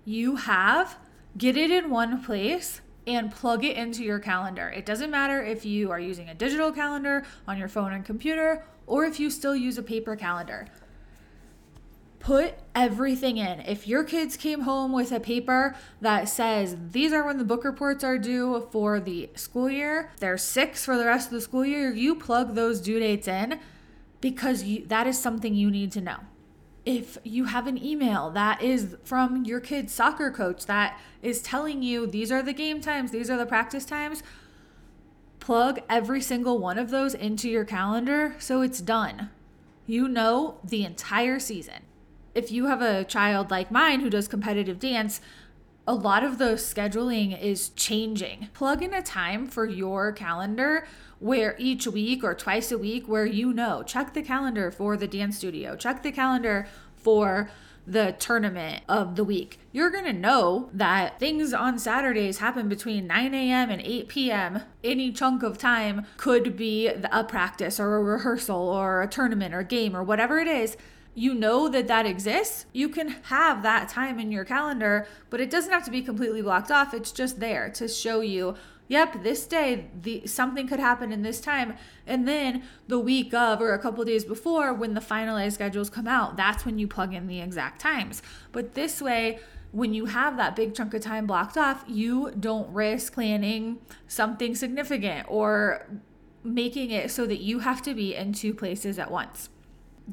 you 0.03 0.37
have, 0.37 0.97
get 1.37 1.55
it 1.55 1.69
in 1.69 1.91
one 1.91 2.23
place 2.23 2.81
and 3.07 3.31
plug 3.31 3.63
it 3.63 3.77
into 3.77 4.03
your 4.03 4.19
calendar. 4.19 4.69
It 4.69 4.85
doesn't 4.85 5.09
matter 5.09 5.41
if 5.43 5.65
you 5.65 5.89
are 5.91 5.99
using 5.99 6.29
a 6.29 6.35
digital 6.35 6.71
calendar 6.71 7.25
on 7.47 7.57
your 7.57 7.69
phone 7.69 7.93
and 7.93 8.05
computer 8.05 8.65
or 8.85 9.05
if 9.05 9.19
you 9.19 9.29
still 9.29 9.55
use 9.55 9.77
a 9.77 9.83
paper 9.83 10.15
calendar. 10.15 10.67
Put 12.19 12.55
everything 12.75 13.37
in. 13.37 13.61
If 13.61 13.87
your 13.87 14.03
kids 14.03 14.35
came 14.35 14.61
home 14.61 14.91
with 14.91 15.13
a 15.13 15.19
paper 15.19 15.75
that 16.01 16.27
says 16.27 16.75
these 16.91 17.13
are 17.13 17.25
when 17.25 17.37
the 17.37 17.45
book 17.45 17.63
reports 17.63 18.03
are 18.03 18.17
due 18.17 18.67
for 18.71 18.99
the 18.99 19.29
school 19.35 19.69
year, 19.69 20.11
there's 20.19 20.41
six 20.41 20.83
for 20.83 20.97
the 20.97 21.05
rest 21.05 21.27
of 21.27 21.33
the 21.33 21.41
school 21.41 21.65
year, 21.65 21.93
you 21.93 22.15
plug 22.15 22.55
those 22.55 22.81
due 22.81 22.99
dates 22.99 23.27
in 23.27 23.59
because 24.19 24.63
you, 24.63 24.85
that 24.87 25.07
is 25.07 25.17
something 25.17 25.53
you 25.53 25.71
need 25.71 25.91
to 25.93 26.01
know 26.01 26.17
if 26.87 27.17
you 27.25 27.43
have 27.43 27.67
an 27.67 27.83
email 27.83 28.29
that 28.29 28.61
is 28.63 28.95
from 29.03 29.43
your 29.43 29.59
kid's 29.59 29.93
soccer 29.93 30.31
coach 30.31 30.65
that 30.67 30.97
is 31.21 31.41
telling 31.41 31.83
you 31.83 32.07
these 32.07 32.31
are 32.31 32.41
the 32.41 32.53
game 32.53 32.79
times, 32.79 33.11
these 33.11 33.29
are 33.29 33.35
the 33.35 33.45
practice 33.45 33.83
times, 33.83 34.23
plug 35.41 35.81
every 35.89 36.21
single 36.21 36.59
one 36.59 36.77
of 36.77 36.89
those 36.89 37.13
into 37.13 37.49
your 37.49 37.65
calendar 37.65 38.35
so 38.39 38.61
it's 38.61 38.79
done. 38.79 39.29
You 39.85 40.07
know 40.07 40.59
the 40.63 40.85
entire 40.85 41.39
season. 41.39 41.83
If 42.33 42.53
you 42.53 42.67
have 42.67 42.81
a 42.81 43.03
child 43.03 43.51
like 43.51 43.69
mine 43.69 43.99
who 43.99 44.09
does 44.09 44.29
competitive 44.29 44.79
dance, 44.79 45.19
a 45.87 45.93
lot 45.93 46.23
of 46.23 46.37
the 46.37 46.55
scheduling 46.55 47.39
is 47.41 47.69
changing. 47.69 48.49
Plug 48.53 48.83
in 48.83 48.93
a 48.93 49.01
time 49.01 49.47
for 49.47 49.65
your 49.65 50.11
calendar 50.11 50.85
where 51.19 51.55
each 51.57 51.87
week 51.87 52.23
or 52.23 52.35
twice 52.35 52.71
a 52.71 52.77
week 52.77 53.07
where 53.07 53.25
you 53.25 53.53
know 53.53 53.81
check 53.83 54.13
the 54.13 54.21
calendar 54.21 54.69
for 54.69 54.95
the 54.95 55.07
dance 55.07 55.35
studio 55.37 55.75
check 55.75 56.03
the 56.03 56.11
calendar 56.11 56.67
for 56.95 57.49
the 57.87 58.13
tournament 58.19 58.83
of 58.89 59.15
the 59.15 59.23
week. 59.23 59.59
You're 59.71 59.89
to 59.89 60.11
know 60.11 60.69
that 60.73 61.19
things 61.19 61.53
on 61.53 61.79
Saturdays 61.79 62.39
happen 62.39 62.67
between 62.67 63.07
9 63.07 63.33
a.m. 63.33 63.69
and 63.69 63.81
8 63.81 64.09
p.m. 64.09 64.61
Any 64.83 65.13
chunk 65.13 65.41
of 65.41 65.57
time 65.57 66.05
could 66.17 66.57
be 66.57 66.87
a 66.89 67.23
practice 67.23 67.79
or 67.79 67.95
a 67.95 68.03
rehearsal 68.03 68.57
or 68.57 69.01
a 69.01 69.07
tournament 69.07 69.55
or 69.55 69.63
game 69.63 69.95
or 69.95 70.03
whatever 70.03 70.37
it 70.37 70.49
is 70.49 70.75
you 71.17 71.33
know 71.33 71.67
that 71.67 71.87
that 71.87 72.05
exists, 72.05 72.67
you 72.73 72.87
can 72.87 73.07
have 73.23 73.63
that 73.63 73.89
time 73.89 74.19
in 74.19 74.31
your 74.31 74.45
calendar, 74.45 75.07
but 75.31 75.41
it 75.41 75.49
doesn't 75.49 75.71
have 75.71 75.83
to 75.83 75.89
be 75.89 76.03
completely 76.03 76.43
blocked 76.43 76.69
off. 76.69 76.93
It's 76.93 77.11
just 77.11 77.39
there 77.39 77.71
to 77.71 77.87
show 77.87 78.21
you, 78.21 78.53
yep, 78.87 79.23
this 79.23 79.47
day 79.47 79.89
the 79.99 80.27
something 80.27 80.67
could 80.67 80.79
happen 80.79 81.11
in 81.11 81.23
this 81.23 81.41
time. 81.41 81.73
And 82.05 82.27
then 82.27 82.61
the 82.87 82.99
week 82.99 83.33
of 83.33 83.63
or 83.63 83.73
a 83.73 83.79
couple 83.79 84.05
days 84.05 84.25
before 84.25 84.75
when 84.75 84.93
the 84.93 85.01
finalized 85.01 85.53
schedules 85.53 85.89
come 85.89 86.05
out, 86.05 86.37
that's 86.37 86.67
when 86.67 86.77
you 86.77 86.87
plug 86.87 87.15
in 87.15 87.25
the 87.25 87.41
exact 87.41 87.81
times. 87.81 88.21
But 88.51 88.75
this 88.75 89.01
way, 89.01 89.39
when 89.71 89.95
you 89.95 90.05
have 90.05 90.37
that 90.37 90.55
big 90.55 90.75
chunk 90.75 90.93
of 90.93 91.01
time 91.01 91.25
blocked 91.25 91.57
off, 91.57 91.83
you 91.87 92.31
don't 92.39 92.71
risk 92.71 93.15
planning 93.15 93.79
something 94.07 94.53
significant 94.53 95.25
or 95.27 95.87
making 96.43 96.91
it 96.91 97.09
so 97.09 97.25
that 97.25 97.39
you 97.39 97.59
have 97.59 97.81
to 97.81 97.95
be 97.95 98.13
in 98.13 98.33
two 98.33 98.53
places 98.53 98.99
at 98.99 99.09
once 99.09 99.49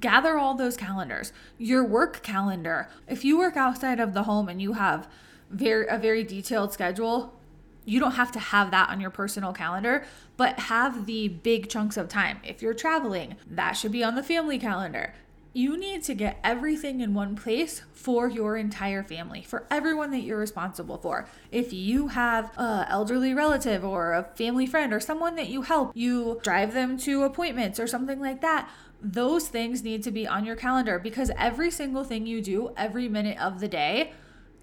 gather 0.01 0.39
all 0.39 0.55
those 0.55 0.77
calendars 0.77 1.33
your 1.59 1.85
work 1.85 2.23
calendar. 2.23 2.89
If 3.09 3.25
you 3.25 3.39
work 3.39 3.57
outside 3.57 4.01
of 4.01 4.15
the 4.15 4.25
home 4.25 4.49
and 4.49 4.61
you 4.61 4.75
have 4.75 5.09
very 5.51 5.87
a 5.87 5.99
very 5.99 6.25
detailed 6.25 6.73
schedule 6.73 7.39
you 7.87 8.01
don't 8.01 8.13
have 8.13 8.33
to 8.33 8.39
have 8.39 8.71
that 8.71 8.89
on 8.89 9.01
your 9.01 9.11
personal 9.11 9.53
calendar 9.53 10.05
but 10.37 10.59
have 10.59 11.07
the 11.07 11.29
big 11.29 11.69
chunks 11.69 11.97
of 11.97 12.09
time. 12.09 12.41
If 12.45 12.63
you're 12.63 12.75
traveling 12.75 13.37
that 13.47 13.73
should 13.73 13.93
be 13.93 14.03
on 14.03 14.15
the 14.15 14.23
family 14.23 14.59
calendar. 14.59 15.15
You 15.57 15.77
need 15.77 16.03
to 16.05 16.15
get 16.15 16.41
everything 16.43 17.01
in 17.01 17.15
one 17.15 17.37
place 17.37 17.83
for 17.93 18.29
your 18.29 18.57
entire 18.57 19.05
family, 19.05 19.43
for 19.43 19.65
everyone 19.71 20.11
that 20.11 20.23
you're 20.23 20.37
responsible 20.37 20.99
for. 20.99 21.29
If 21.53 21.73
you 21.73 22.09
have 22.09 22.51
an 22.57 22.87
elderly 22.89 23.33
relative 23.33 23.85
or 23.85 24.15
a 24.15 24.25
family 24.35 24.67
friend 24.67 24.93
or 24.93 24.99
someone 24.99 25.37
that 25.37 25.47
you 25.47 25.63
help, 25.63 25.93
you 25.95 26.41
drive 26.43 26.75
them 26.75 26.99
to 26.99 27.23
appointments 27.23 27.79
or 27.79 27.87
something 27.87 28.19
like 28.19 28.41
that 28.41 28.69
those 29.05 29.49
things 29.49 29.83
need 29.83 30.03
to 30.03 30.11
be 30.11 30.27
on 30.27 30.47
your 30.47 30.57
calendar 30.57 30.99
because 30.99 31.31
every 31.39 31.71
single 31.71 32.05
thing 32.05 32.27
you 32.27 32.41
do 32.41 32.73
every 32.75 33.07
minute 33.07 33.39
of 33.39 33.61
the 33.61 33.69
day 33.69 34.13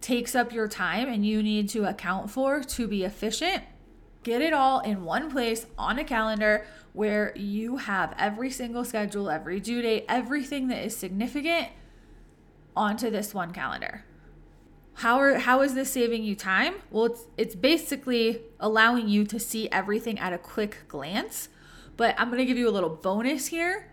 takes 0.01 0.33
up 0.33 0.51
your 0.51 0.67
time 0.67 1.07
and 1.07 1.23
you 1.23 1.43
need 1.43 1.69
to 1.69 1.85
account 1.85 2.31
for 2.31 2.63
to 2.63 2.87
be 2.87 3.03
efficient. 3.03 3.63
Get 4.23 4.41
it 4.41 4.51
all 4.51 4.79
in 4.79 5.05
one 5.05 5.29
place 5.29 5.67
on 5.77 5.99
a 5.99 6.03
calendar 6.03 6.65
where 6.93 7.33
you 7.35 7.77
have 7.77 8.15
every 8.17 8.49
single 8.49 8.83
schedule, 8.83 9.29
every 9.29 9.59
due 9.59 9.83
date, 9.83 10.05
everything 10.09 10.67
that 10.69 10.83
is 10.83 10.97
significant 10.97 11.67
onto 12.75 13.11
this 13.11 13.35
one 13.35 13.53
calendar. 13.53 14.05
How 14.95 15.19
are 15.19 15.35
how 15.35 15.61
is 15.61 15.75
this 15.75 15.91
saving 15.91 16.23
you 16.23 16.35
time? 16.35 16.75
Well, 16.89 17.05
it's 17.05 17.25
it's 17.37 17.55
basically 17.55 18.41
allowing 18.59 19.07
you 19.07 19.23
to 19.25 19.39
see 19.39 19.69
everything 19.69 20.17
at 20.19 20.33
a 20.33 20.37
quick 20.37 20.79
glance. 20.87 21.49
But 21.95 22.15
I'm 22.17 22.29
going 22.29 22.39
to 22.39 22.45
give 22.45 22.57
you 22.57 22.67
a 22.67 22.71
little 22.71 22.89
bonus 22.89 23.47
here 23.47 23.90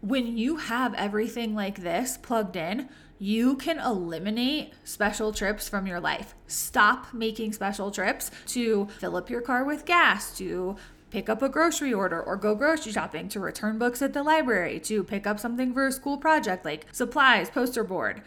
when 0.00 0.36
you 0.36 0.56
have 0.56 0.94
everything 0.94 1.54
like 1.54 1.82
this 1.82 2.16
plugged 2.16 2.56
in, 2.56 2.88
you 3.18 3.56
can 3.56 3.78
eliminate 3.78 4.72
special 4.84 5.32
trips 5.32 5.68
from 5.68 5.86
your 5.86 6.00
life. 6.00 6.34
Stop 6.46 7.12
making 7.12 7.52
special 7.52 7.90
trips 7.90 8.30
to 8.46 8.86
fill 8.98 9.16
up 9.16 9.28
your 9.28 9.40
car 9.40 9.64
with 9.64 9.84
gas, 9.84 10.36
to 10.38 10.76
pick 11.10 11.28
up 11.28 11.42
a 11.42 11.48
grocery 11.48 11.92
order 11.92 12.22
or 12.22 12.36
go 12.36 12.54
grocery 12.54 12.92
shopping, 12.92 13.28
to 13.28 13.40
return 13.40 13.78
books 13.78 14.00
at 14.02 14.12
the 14.12 14.22
library, 14.22 14.78
to 14.78 15.02
pick 15.02 15.26
up 15.26 15.40
something 15.40 15.74
for 15.74 15.86
a 15.86 15.92
school 15.92 16.16
project 16.16 16.64
like 16.64 16.86
supplies, 16.92 17.50
poster 17.50 17.82
board. 17.82 18.22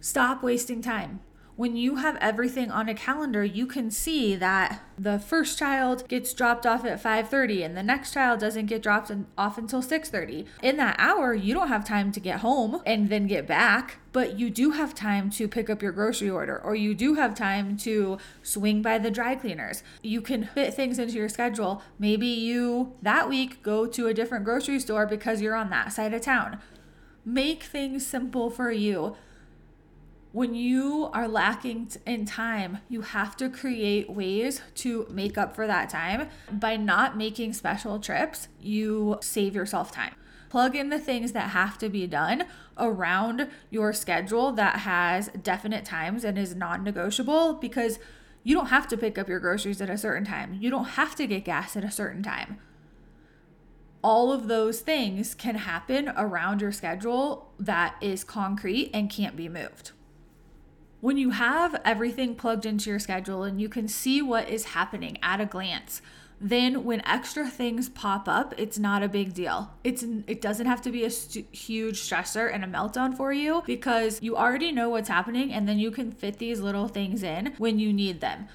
Stop 0.00 0.42
wasting 0.42 0.80
time 0.80 1.20
when 1.56 1.76
you 1.76 1.96
have 1.96 2.16
everything 2.16 2.70
on 2.70 2.88
a 2.88 2.94
calendar, 2.94 3.44
you 3.44 3.66
can 3.66 3.90
see 3.90 4.34
that 4.36 4.80
the 4.98 5.18
first 5.18 5.58
child 5.58 6.08
gets 6.08 6.32
dropped 6.32 6.66
off 6.66 6.84
at 6.84 7.02
5:30 7.02 7.62
and 7.62 7.76
the 7.76 7.82
next 7.82 8.14
child 8.14 8.40
doesn't 8.40 8.66
get 8.66 8.82
dropped 8.82 9.12
off 9.36 9.58
until 9.58 9.82
6:30. 9.82 10.46
In 10.62 10.78
that 10.78 10.96
hour, 10.98 11.34
you 11.34 11.52
don't 11.52 11.68
have 11.68 11.84
time 11.84 12.10
to 12.12 12.20
get 12.20 12.40
home 12.40 12.80
and 12.86 13.10
then 13.10 13.26
get 13.26 13.46
back, 13.46 13.98
but 14.12 14.38
you 14.38 14.48
do 14.48 14.70
have 14.70 14.94
time 14.94 15.28
to 15.30 15.46
pick 15.46 15.68
up 15.68 15.82
your 15.82 15.92
grocery 15.92 16.30
order 16.30 16.58
or 16.58 16.74
you 16.74 16.94
do 16.94 17.14
have 17.14 17.34
time 17.34 17.76
to 17.78 18.16
swing 18.42 18.80
by 18.80 18.98
the 18.98 19.10
dry 19.10 19.34
cleaners. 19.34 19.82
You 20.02 20.22
can 20.22 20.44
fit 20.44 20.72
things 20.72 20.98
into 20.98 21.14
your 21.14 21.28
schedule. 21.28 21.82
Maybe 21.98 22.28
you 22.28 22.94
that 23.02 23.28
week 23.28 23.62
go 23.62 23.86
to 23.86 24.06
a 24.06 24.14
different 24.14 24.46
grocery 24.46 24.80
store 24.80 25.06
because 25.06 25.42
you're 25.42 25.54
on 25.54 25.68
that 25.70 25.92
side 25.92 26.14
of 26.14 26.22
town. 26.22 26.58
Make 27.24 27.62
things 27.62 28.06
simple 28.06 28.48
for 28.48 28.72
you 28.72 29.16
when 30.32 30.54
you 30.54 31.10
are 31.12 31.28
lacking 31.28 31.90
in 32.06 32.24
time, 32.24 32.78
you 32.88 33.02
have 33.02 33.36
to 33.36 33.50
create 33.50 34.08
ways 34.08 34.62
to 34.76 35.06
make 35.10 35.36
up 35.36 35.54
for 35.54 35.66
that 35.66 35.90
time. 35.90 36.28
By 36.50 36.76
not 36.76 37.16
making 37.16 37.52
special 37.52 37.98
trips, 37.98 38.48
you 38.58 39.18
save 39.20 39.54
yourself 39.54 39.92
time. 39.92 40.14
Plug 40.48 40.74
in 40.74 40.88
the 40.88 40.98
things 40.98 41.32
that 41.32 41.50
have 41.50 41.78
to 41.78 41.88
be 41.88 42.06
done 42.06 42.44
around 42.78 43.48
your 43.70 43.92
schedule 43.92 44.52
that 44.52 44.80
has 44.80 45.28
definite 45.42 45.84
times 45.84 46.24
and 46.24 46.38
is 46.38 46.54
non 46.54 46.82
negotiable 46.82 47.54
because 47.54 47.98
you 48.42 48.54
don't 48.54 48.66
have 48.66 48.88
to 48.88 48.96
pick 48.96 49.18
up 49.18 49.28
your 49.28 49.38
groceries 49.38 49.80
at 49.80 49.90
a 49.90 49.98
certain 49.98 50.24
time. 50.24 50.54
You 50.60 50.70
don't 50.70 50.84
have 50.84 51.14
to 51.16 51.26
get 51.26 51.44
gas 51.44 51.76
at 51.76 51.84
a 51.84 51.90
certain 51.90 52.22
time. 52.22 52.58
All 54.02 54.32
of 54.32 54.48
those 54.48 54.80
things 54.80 55.34
can 55.34 55.54
happen 55.56 56.12
around 56.16 56.60
your 56.60 56.72
schedule 56.72 57.52
that 57.58 57.96
is 58.00 58.24
concrete 58.24 58.90
and 58.92 59.08
can't 59.08 59.36
be 59.36 59.48
moved 59.48 59.92
when 61.02 61.18
you 61.18 61.30
have 61.30 61.78
everything 61.84 62.36
plugged 62.36 62.64
into 62.64 62.88
your 62.88 63.00
schedule 63.00 63.42
and 63.42 63.60
you 63.60 63.68
can 63.68 63.88
see 63.88 64.22
what 64.22 64.48
is 64.48 64.66
happening 64.66 65.18
at 65.20 65.40
a 65.40 65.44
glance, 65.44 66.00
then 66.40 66.84
when 66.84 67.04
extra 67.04 67.48
things 67.48 67.88
pop 67.88 68.28
up, 68.28 68.54
it's 68.56 68.78
not 68.78 69.02
a 69.02 69.08
big 69.08 69.34
deal. 69.34 69.72
It's 69.82 70.04
it 70.28 70.40
doesn't 70.40 70.66
have 70.66 70.80
to 70.82 70.92
be 70.92 71.02
a 71.02 71.10
st- 71.10 71.52
huge 71.52 72.00
stressor 72.00 72.54
and 72.54 72.64
a 72.64 72.68
meltdown 72.68 73.16
for 73.16 73.32
you 73.32 73.64
because 73.66 74.22
you 74.22 74.36
already 74.36 74.70
know 74.70 74.88
what's 74.90 75.08
happening 75.08 75.52
and 75.52 75.68
then 75.68 75.80
you 75.80 75.90
can 75.90 76.12
fit 76.12 76.38
these 76.38 76.60
little 76.60 76.86
things 76.86 77.24
in 77.24 77.54
when 77.58 77.80
you 77.80 77.92
need 77.92 78.20
them. 78.20 78.46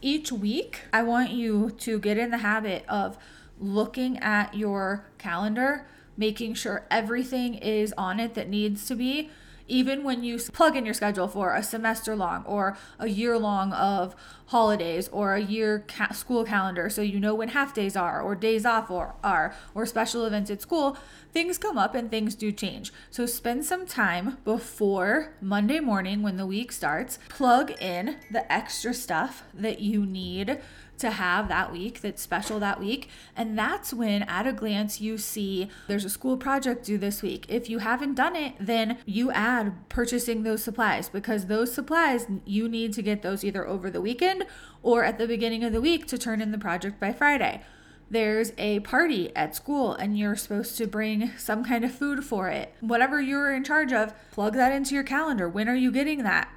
Each 0.00 0.30
week, 0.30 0.82
I 0.92 1.02
want 1.02 1.30
you 1.30 1.70
to 1.70 1.98
get 1.98 2.18
in 2.18 2.30
the 2.30 2.38
habit 2.38 2.84
of 2.88 3.18
looking 3.58 4.16
at 4.18 4.54
your 4.54 5.06
calendar, 5.18 5.88
making 6.16 6.54
sure 6.54 6.86
everything 6.88 7.54
is 7.54 7.92
on 7.98 8.20
it 8.20 8.34
that 8.34 8.48
needs 8.48 8.86
to 8.86 8.94
be 8.94 9.28
even 9.68 10.04
when 10.04 10.22
you 10.22 10.38
plug 10.38 10.76
in 10.76 10.84
your 10.84 10.94
schedule 10.94 11.28
for 11.28 11.54
a 11.54 11.62
semester 11.62 12.14
long 12.16 12.44
or 12.44 12.76
a 12.98 13.08
year 13.08 13.38
long 13.38 13.72
of 13.72 14.14
holidays 14.46 15.08
or 15.08 15.34
a 15.34 15.40
year 15.40 15.84
ca- 15.88 16.12
school 16.12 16.44
calendar 16.44 16.90
so 16.90 17.00
you 17.00 17.18
know 17.18 17.34
when 17.34 17.48
half 17.48 17.72
days 17.72 17.96
are 17.96 18.20
or 18.20 18.34
days 18.34 18.66
off 18.66 18.90
or 18.90 19.14
are 19.24 19.54
or 19.74 19.86
special 19.86 20.24
events 20.24 20.50
at 20.50 20.60
school 20.60 20.96
things 21.32 21.56
come 21.56 21.78
up 21.78 21.94
and 21.94 22.10
things 22.10 22.34
do 22.34 22.52
change. 22.52 22.92
So 23.10 23.24
spend 23.24 23.64
some 23.64 23.86
time 23.86 24.38
before 24.44 25.34
monday 25.40 25.80
morning 25.80 26.22
when 26.22 26.36
the 26.36 26.46
week 26.46 26.72
starts 26.72 27.18
plug 27.28 27.70
in 27.80 28.16
the 28.30 28.50
extra 28.52 28.92
stuff 28.92 29.42
that 29.54 29.80
you 29.80 30.04
need 30.04 30.60
to 31.02 31.10
have 31.10 31.48
that 31.48 31.70
week 31.70 32.00
that's 32.00 32.22
special 32.22 32.58
that 32.60 32.80
week. 32.80 33.08
And 33.36 33.58
that's 33.58 33.92
when, 33.92 34.22
at 34.22 34.46
a 34.46 34.52
glance, 34.52 35.00
you 35.00 35.18
see 35.18 35.68
there's 35.86 36.04
a 36.04 36.10
school 36.10 36.36
project 36.36 36.86
due 36.86 36.98
this 36.98 37.22
week. 37.22 37.44
If 37.48 37.68
you 37.68 37.78
haven't 37.78 38.14
done 38.14 38.34
it, 38.34 38.54
then 38.58 38.98
you 39.04 39.30
add 39.30 39.88
purchasing 39.88 40.42
those 40.42 40.64
supplies 40.64 41.08
because 41.08 41.46
those 41.46 41.72
supplies, 41.72 42.26
you 42.44 42.68
need 42.68 42.92
to 42.94 43.02
get 43.02 43.22
those 43.22 43.44
either 43.44 43.66
over 43.66 43.90
the 43.90 44.00
weekend 44.00 44.44
or 44.82 45.04
at 45.04 45.18
the 45.18 45.26
beginning 45.26 45.62
of 45.64 45.72
the 45.72 45.80
week 45.80 46.06
to 46.06 46.16
turn 46.16 46.40
in 46.40 46.52
the 46.52 46.58
project 46.58 46.98
by 46.98 47.12
Friday 47.12 47.62
there's 48.10 48.52
a 48.58 48.78
party 48.80 49.34
at 49.34 49.56
school 49.56 49.94
and 49.94 50.18
you're 50.18 50.36
supposed 50.36 50.76
to 50.76 50.86
bring 50.86 51.30
some 51.38 51.64
kind 51.64 51.82
of 51.82 51.90
food 51.90 52.22
for 52.22 52.48
it. 52.48 52.74
Whatever 52.80 53.22
you're 53.22 53.54
in 53.54 53.64
charge 53.64 53.90
of, 53.90 54.12
plug 54.32 54.52
that 54.52 54.70
into 54.70 54.94
your 54.94 55.02
calendar. 55.02 55.48
When 55.48 55.66
are 55.66 55.74
you 55.74 55.90
getting 55.90 56.22
that? 56.22 56.50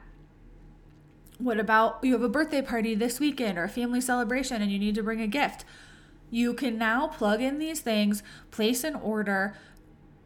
What 1.37 1.59
about 1.59 1.99
you 2.01 2.13
have 2.13 2.21
a 2.21 2.29
birthday 2.29 2.61
party 2.61 2.95
this 2.95 3.19
weekend 3.19 3.57
or 3.57 3.65
a 3.65 3.69
family 3.69 3.99
celebration 3.99 4.61
and 4.61 4.71
you 4.71 4.79
need 4.79 4.95
to 4.95 5.03
bring 5.03 5.21
a 5.21 5.27
gift? 5.27 5.65
You 6.31 6.53
can 6.53 6.77
now 6.77 7.07
plug 7.07 7.41
in 7.41 7.59
these 7.59 7.81
things, 7.81 8.23
place 8.51 8.83
an 8.83 8.95
order, 8.95 9.55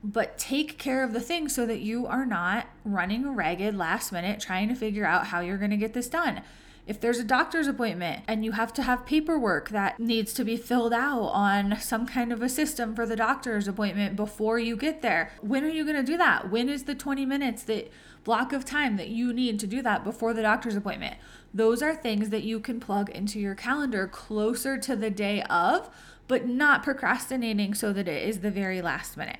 but 0.03 0.37
take 0.37 0.77
care 0.77 1.03
of 1.03 1.13
the 1.13 1.19
things 1.19 1.53
so 1.53 1.65
that 1.65 1.79
you 1.79 2.05
are 2.05 2.25
not 2.25 2.67
running 2.85 3.35
ragged 3.35 3.75
last 3.75 4.11
minute 4.11 4.39
trying 4.39 4.69
to 4.69 4.75
figure 4.75 5.05
out 5.05 5.27
how 5.27 5.39
you're 5.39 5.57
going 5.57 5.71
to 5.71 5.77
get 5.77 5.93
this 5.93 6.07
done. 6.07 6.41
If 6.89 6.99
there's 6.99 7.19
a 7.19 7.23
doctor's 7.23 7.67
appointment 7.67 8.23
and 8.27 8.43
you 8.43 8.53
have 8.53 8.73
to 8.73 8.81
have 8.81 9.05
paperwork 9.05 9.69
that 9.69 9.99
needs 9.99 10.33
to 10.33 10.43
be 10.43 10.57
filled 10.57 10.91
out 10.91 11.27
on 11.27 11.79
some 11.79 12.07
kind 12.07 12.33
of 12.33 12.41
a 12.41 12.49
system 12.49 12.95
for 12.95 13.05
the 13.05 13.15
doctor's 13.15 13.67
appointment 13.67 14.15
before 14.15 14.57
you 14.57 14.75
get 14.75 15.03
there, 15.03 15.31
when 15.39 15.63
are 15.63 15.69
you 15.69 15.83
going 15.83 15.97
to 15.97 16.11
do 16.11 16.17
that? 16.17 16.49
When 16.49 16.67
is 16.67 16.85
the 16.85 16.95
20 16.95 17.27
minutes 17.27 17.61
that 17.65 17.91
block 18.23 18.53
of 18.53 18.65
time 18.65 18.97
that 18.97 19.09
you 19.09 19.31
need 19.31 19.59
to 19.59 19.67
do 19.67 19.83
that 19.83 20.03
before 20.03 20.33
the 20.33 20.41
doctor's 20.41 20.75
appointment? 20.75 21.17
Those 21.53 21.83
are 21.83 21.93
things 21.93 22.29
that 22.29 22.41
you 22.41 22.59
can 22.59 22.79
plug 22.79 23.11
into 23.11 23.39
your 23.39 23.53
calendar 23.53 24.07
closer 24.07 24.75
to 24.79 24.95
the 24.95 25.11
day 25.11 25.43
of, 25.43 25.91
but 26.27 26.47
not 26.47 26.81
procrastinating 26.81 27.75
so 27.75 27.93
that 27.93 28.07
it 28.07 28.27
is 28.27 28.39
the 28.39 28.49
very 28.49 28.81
last 28.81 29.15
minute. 29.15 29.37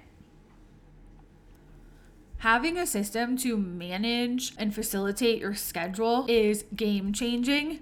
Having 2.39 2.77
a 2.77 2.88
system 2.88 3.36
to 3.39 3.58
manage 3.58 4.53
and 4.58 4.74
facilitate 4.74 5.41
your 5.41 5.55
schedule 5.55 6.25
is 6.29 6.63
game 6.74 7.12
changing. 7.12 7.81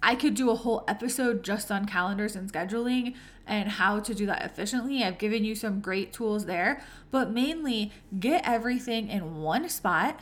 I 0.00 0.14
could 0.14 0.34
do 0.34 0.50
a 0.50 0.54
whole 0.54 0.84
episode 0.86 1.42
just 1.42 1.72
on 1.72 1.84
calendars 1.84 2.36
and 2.36 2.52
scheduling 2.52 3.16
and 3.44 3.70
how 3.70 3.98
to 3.98 4.14
do 4.14 4.24
that 4.26 4.44
efficiently. 4.44 5.02
I've 5.02 5.18
given 5.18 5.44
you 5.44 5.56
some 5.56 5.80
great 5.80 6.12
tools 6.12 6.46
there, 6.46 6.80
but 7.10 7.32
mainly 7.32 7.90
get 8.20 8.46
everything 8.46 9.08
in 9.08 9.42
one 9.42 9.68
spot. 9.68 10.20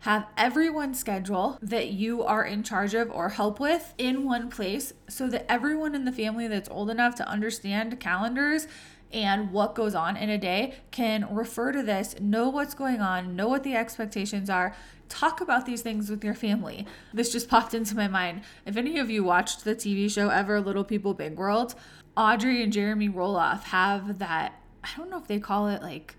Have 0.00 0.28
everyone's 0.36 1.00
schedule 1.00 1.58
that 1.60 1.88
you 1.88 2.22
are 2.22 2.44
in 2.44 2.62
charge 2.62 2.94
of 2.94 3.10
or 3.10 3.30
help 3.30 3.58
with 3.58 3.92
in 3.98 4.24
one 4.24 4.50
place 4.50 4.92
so 5.08 5.26
that 5.30 5.50
everyone 5.50 5.96
in 5.96 6.04
the 6.04 6.12
family 6.12 6.46
that's 6.46 6.68
old 6.68 6.90
enough 6.90 7.16
to 7.16 7.28
understand 7.28 7.98
calendars 7.98 8.68
and 9.12 9.52
what 9.52 9.74
goes 9.74 9.94
on 9.94 10.16
in 10.16 10.30
a 10.30 10.38
day 10.38 10.74
can 10.90 11.26
refer 11.34 11.72
to 11.72 11.82
this, 11.82 12.18
know 12.20 12.48
what's 12.48 12.74
going 12.74 13.00
on, 13.00 13.36
know 13.36 13.48
what 13.48 13.62
the 13.62 13.74
expectations 13.74 14.50
are, 14.50 14.74
talk 15.08 15.40
about 15.40 15.66
these 15.66 15.82
things 15.82 16.10
with 16.10 16.24
your 16.24 16.34
family. 16.34 16.86
This 17.12 17.32
just 17.32 17.48
popped 17.50 17.74
into 17.74 17.94
my 17.94 18.08
mind. 18.08 18.42
If 18.64 18.76
any 18.76 18.98
of 18.98 19.10
you 19.10 19.24
watched 19.24 19.64
the 19.64 19.74
TV 19.74 20.10
show 20.10 20.28
ever, 20.28 20.60
Little 20.60 20.84
People 20.84 21.14
Big 21.14 21.36
World, 21.36 21.74
Audrey 22.16 22.62
and 22.62 22.72
Jeremy 22.72 23.08
Roloff 23.08 23.64
have 23.64 24.18
that, 24.18 24.60
I 24.82 24.88
don't 24.96 25.10
know 25.10 25.18
if 25.18 25.26
they 25.26 25.38
call 25.38 25.68
it 25.68 25.82
like 25.82 26.16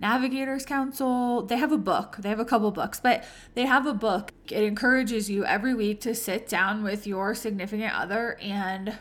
Navigators 0.00 0.64
Council. 0.64 1.42
They 1.42 1.56
have 1.56 1.72
a 1.72 1.78
book. 1.78 2.16
They 2.20 2.28
have 2.28 2.40
a 2.40 2.44
couple 2.44 2.70
books, 2.70 3.00
but 3.00 3.24
they 3.54 3.66
have 3.66 3.86
a 3.86 3.94
book. 3.94 4.32
It 4.50 4.62
encourages 4.62 5.28
you 5.28 5.44
every 5.44 5.74
week 5.74 6.00
to 6.02 6.14
sit 6.14 6.48
down 6.48 6.82
with 6.82 7.06
your 7.06 7.34
significant 7.34 7.94
other 7.94 8.38
and 8.40 8.98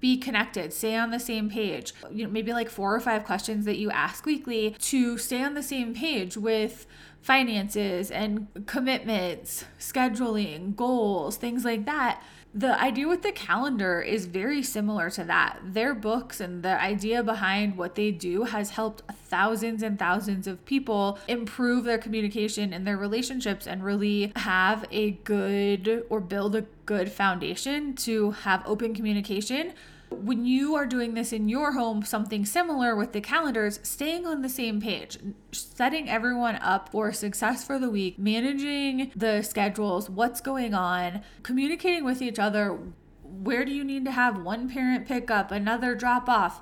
be 0.00 0.16
connected, 0.16 0.72
stay 0.72 0.96
on 0.96 1.10
the 1.10 1.20
same 1.20 1.50
page. 1.50 1.92
You 2.10 2.24
know, 2.24 2.30
maybe 2.30 2.52
like 2.52 2.68
four 2.68 2.94
or 2.94 3.00
five 3.00 3.24
questions 3.24 3.64
that 3.64 3.78
you 3.78 3.90
ask 3.90 4.24
weekly 4.24 4.76
to 4.78 5.18
stay 5.18 5.42
on 5.42 5.54
the 5.54 5.62
same 5.62 5.94
page 5.94 6.36
with 6.36 6.86
finances 7.20 8.10
and 8.10 8.48
commitments, 8.66 9.64
scheduling, 9.78 10.76
goals, 10.76 11.36
things 11.36 11.64
like 11.64 11.84
that. 11.86 12.22
The 12.54 12.78
idea 12.78 13.08
with 13.08 13.22
the 13.22 13.32
calendar 13.32 14.02
is 14.02 14.26
very 14.26 14.62
similar 14.62 15.08
to 15.10 15.24
that. 15.24 15.58
Their 15.64 15.94
books 15.94 16.38
and 16.40 16.62
the 16.62 16.80
idea 16.80 17.22
behind 17.22 17.78
what 17.78 17.94
they 17.94 18.10
do 18.10 18.44
has 18.44 18.70
helped 18.70 19.02
thousands 19.32 19.82
and 19.82 19.98
thousands 19.98 20.46
of 20.46 20.62
people 20.66 21.18
improve 21.26 21.84
their 21.84 21.96
communication 21.96 22.74
and 22.74 22.86
their 22.86 22.98
relationships 22.98 23.66
and 23.66 23.82
really 23.82 24.30
have 24.36 24.84
a 24.90 25.12
good 25.24 26.04
or 26.10 26.20
build 26.20 26.54
a 26.54 26.66
good 26.84 27.10
foundation 27.10 27.94
to 27.94 28.32
have 28.32 28.62
open 28.66 28.94
communication 28.94 29.72
when 30.10 30.44
you 30.44 30.74
are 30.74 30.84
doing 30.84 31.14
this 31.14 31.32
in 31.32 31.48
your 31.48 31.72
home, 31.72 32.04
something 32.04 32.44
similar 32.44 32.94
with 32.94 33.12
the 33.12 33.20
calendars, 33.22 33.80
staying 33.82 34.26
on 34.26 34.42
the 34.42 34.48
same 34.48 34.78
page, 34.78 35.18
setting 35.52 36.06
everyone 36.08 36.56
up 36.56 36.90
for 36.90 37.14
success 37.14 37.64
for 37.64 37.78
the 37.78 37.88
week, 37.88 38.18
managing 38.18 39.10
the 39.16 39.40
schedules, 39.40 40.10
what's 40.10 40.42
going 40.42 40.74
on, 40.74 41.22
communicating 41.42 42.04
with 42.04 42.20
each 42.20 42.38
other. 42.38 42.78
Where 43.22 43.64
do 43.64 43.72
you 43.72 43.84
need 43.84 44.04
to 44.04 44.12
have 44.12 44.42
one 44.42 44.68
parent 44.68 45.08
pick 45.08 45.30
up, 45.30 45.50
another 45.50 45.94
drop 45.94 46.28
off? 46.28 46.60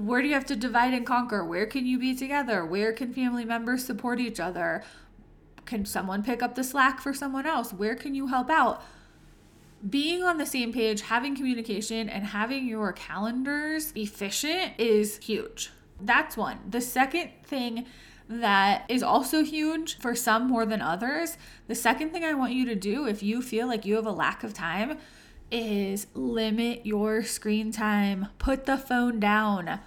Where 0.00 0.22
do 0.22 0.28
you 0.28 0.34
have 0.34 0.46
to 0.46 0.56
divide 0.56 0.94
and 0.94 1.06
conquer? 1.06 1.44
Where 1.44 1.66
can 1.66 1.86
you 1.86 1.98
be 1.98 2.14
together? 2.14 2.64
Where 2.64 2.92
can 2.92 3.12
family 3.12 3.44
members 3.44 3.84
support 3.84 4.18
each 4.18 4.40
other? 4.40 4.82
Can 5.66 5.84
someone 5.84 6.22
pick 6.22 6.42
up 6.42 6.54
the 6.54 6.64
slack 6.64 7.00
for 7.00 7.12
someone 7.12 7.46
else? 7.46 7.72
Where 7.72 7.94
can 7.94 8.14
you 8.14 8.28
help 8.28 8.50
out? 8.50 8.82
being 9.88 10.22
on 10.22 10.36
the 10.36 10.46
same 10.46 10.72
page, 10.72 11.02
having 11.02 11.34
communication, 11.34 12.08
and 12.08 12.24
having 12.26 12.68
your 12.68 12.92
calendars 12.92 13.92
efficient 13.96 14.72
is 14.78 15.18
huge. 15.18 15.70
That's 16.00 16.36
one. 16.36 16.58
The 16.68 16.80
second 16.80 17.30
thing 17.44 17.86
that 18.28 18.84
is 18.88 19.02
also 19.02 19.42
huge 19.42 19.98
for 19.98 20.14
some 20.14 20.46
more 20.46 20.66
than 20.66 20.82
others, 20.82 21.36
the 21.66 21.74
second 21.74 22.10
thing 22.12 22.24
I 22.24 22.34
want 22.34 22.52
you 22.52 22.66
to 22.66 22.74
do 22.74 23.06
if 23.06 23.22
you 23.22 23.42
feel 23.42 23.66
like 23.66 23.84
you 23.84 23.96
have 23.96 24.06
a 24.06 24.12
lack 24.12 24.44
of 24.44 24.54
time 24.54 24.98
is 25.50 26.06
limit 26.14 26.86
your 26.86 27.24
screen 27.24 27.72
time. 27.72 28.28
Put 28.38 28.66
the 28.66 28.76
phone 28.76 29.18
down. 29.18 29.80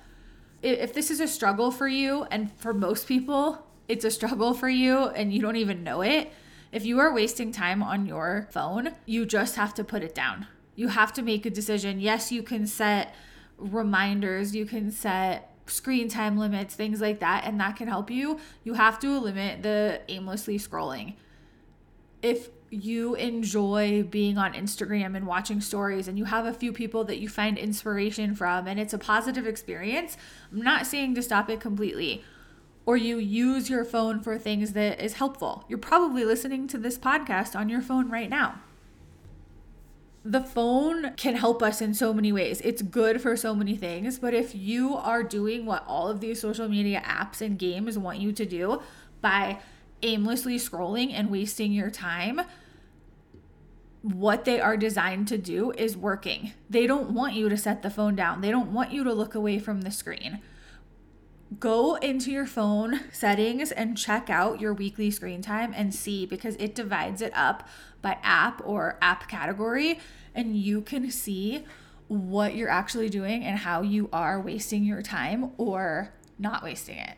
If 0.63 0.93
this 0.93 1.11
is 1.11 1.19
a 1.19 1.27
struggle 1.27 1.71
for 1.71 1.87
you, 1.87 2.23
and 2.31 2.51
for 2.53 2.73
most 2.73 3.05
people, 3.05 3.67
it's 3.89 4.05
a 4.05 4.11
struggle 4.11 4.53
for 4.53 4.69
you 4.69 5.07
and 5.07 5.33
you 5.33 5.41
don't 5.41 5.57
even 5.57 5.83
know 5.83 6.01
it, 6.01 6.31
if 6.71 6.85
you 6.85 6.99
are 6.99 7.13
wasting 7.13 7.51
time 7.51 7.83
on 7.83 8.05
your 8.05 8.47
phone, 8.49 8.91
you 9.05 9.25
just 9.25 9.57
have 9.57 9.73
to 9.75 9.83
put 9.83 10.03
it 10.03 10.15
down. 10.15 10.47
You 10.75 10.87
have 10.87 11.13
to 11.13 11.21
make 11.21 11.45
a 11.45 11.49
decision. 11.49 11.99
Yes, 11.99 12.31
you 12.31 12.41
can 12.41 12.65
set 12.65 13.13
reminders, 13.57 14.55
you 14.55 14.65
can 14.65 14.89
set 14.89 15.53
screen 15.67 16.07
time 16.07 16.37
limits, 16.37 16.75
things 16.75 17.01
like 17.01 17.19
that, 17.19 17.43
and 17.45 17.59
that 17.59 17.75
can 17.75 17.87
help 17.87 18.09
you. 18.09 18.39
You 18.63 18.73
have 18.73 18.99
to 18.99 19.19
limit 19.19 19.63
the 19.63 20.01
aimlessly 20.07 20.57
scrolling. 20.57 21.15
If 22.23 22.49
you 22.71 23.13
enjoy 23.13 24.01
being 24.01 24.39
on 24.39 24.53
Instagram 24.53 25.15
and 25.15 25.27
watching 25.27 25.61
stories 25.61 26.07
and 26.07 26.17
you 26.17 26.25
have 26.25 26.47
a 26.47 26.53
few 26.53 26.73
people 26.73 27.03
that 27.03 27.19
you 27.19 27.29
find 27.29 27.55
inspiration 27.55 28.33
from 28.33 28.65
and 28.67 28.79
it's 28.79 28.93
a 28.93 28.97
positive 28.97 29.45
experience, 29.45 30.17
I'm 30.51 30.61
not 30.61 30.87
saying 30.87 31.13
to 31.13 31.21
stop 31.21 31.51
it 31.51 31.59
completely 31.59 32.23
or 32.85 32.97
you 32.97 33.17
use 33.17 33.69
your 33.69 33.85
phone 33.85 34.19
for 34.19 34.37
things 34.37 34.73
that 34.73 34.99
is 34.99 35.13
helpful. 35.13 35.65
You're 35.69 35.77
probably 35.77 36.25
listening 36.25 36.67
to 36.69 36.77
this 36.77 36.97
podcast 36.97 37.55
on 37.55 37.69
your 37.69 37.81
phone 37.81 38.09
right 38.09 38.29
now. 38.29 38.55
The 40.25 40.41
phone 40.41 41.13
can 41.15 41.35
help 41.35 41.61
us 41.61 41.81
in 41.81 41.93
so 41.93 42.13
many 42.13 42.31
ways. 42.31 42.61
It's 42.61 42.81
good 42.81 43.21
for 43.21 43.35
so 43.35 43.53
many 43.53 43.75
things, 43.75 44.19
but 44.19 44.33
if 44.33 44.55
you 44.55 44.95
are 44.95 45.21
doing 45.21 45.65
what 45.65 45.83
all 45.85 46.07
of 46.07 46.21
these 46.21 46.39
social 46.39 46.69
media 46.69 47.01
apps 47.05 47.41
and 47.41 47.59
games 47.59 47.97
want 47.97 48.19
you 48.19 48.31
to 48.31 48.45
do 48.45 48.81
by 49.21 49.59
aimlessly 50.03 50.57
scrolling 50.57 51.11
and 51.13 51.31
wasting 51.31 51.71
your 51.71 51.89
time, 51.89 52.41
what 54.01 54.45
they 54.45 54.59
are 54.59 54.77
designed 54.77 55.27
to 55.29 55.37
do 55.37 55.71
is 55.71 55.95
working. 55.95 56.51
They 56.69 56.85
don't 56.85 57.11
want 57.11 57.33
you 57.33 57.49
to 57.49 57.57
set 57.57 57.81
the 57.81 57.89
phone 57.89 58.15
down. 58.15 58.41
They 58.41 58.51
don't 58.51 58.73
want 58.73 58.91
you 58.91 59.03
to 59.05 59.13
look 59.13 59.33
away 59.33 59.59
from 59.59 59.81
the 59.81 59.91
screen 59.91 60.41
go 61.59 61.95
into 61.95 62.31
your 62.31 62.45
phone 62.45 62.99
settings 63.11 63.71
and 63.71 63.97
check 63.97 64.29
out 64.29 64.59
your 64.59 64.73
weekly 64.73 65.11
screen 65.11 65.41
time 65.41 65.73
and 65.75 65.93
see 65.93 66.25
because 66.25 66.55
it 66.55 66.75
divides 66.75 67.21
it 67.21 67.31
up 67.35 67.67
by 68.01 68.17
app 68.23 68.61
or 68.65 68.97
app 69.01 69.27
category 69.27 69.99
and 70.33 70.57
you 70.57 70.81
can 70.81 71.11
see 71.11 71.63
what 72.07 72.55
you're 72.55 72.69
actually 72.69 73.09
doing 73.09 73.43
and 73.43 73.59
how 73.59 73.81
you 73.81 74.09
are 74.11 74.39
wasting 74.39 74.83
your 74.83 75.01
time 75.01 75.51
or 75.57 76.13
not 76.39 76.63
wasting 76.63 76.97
it 76.97 77.17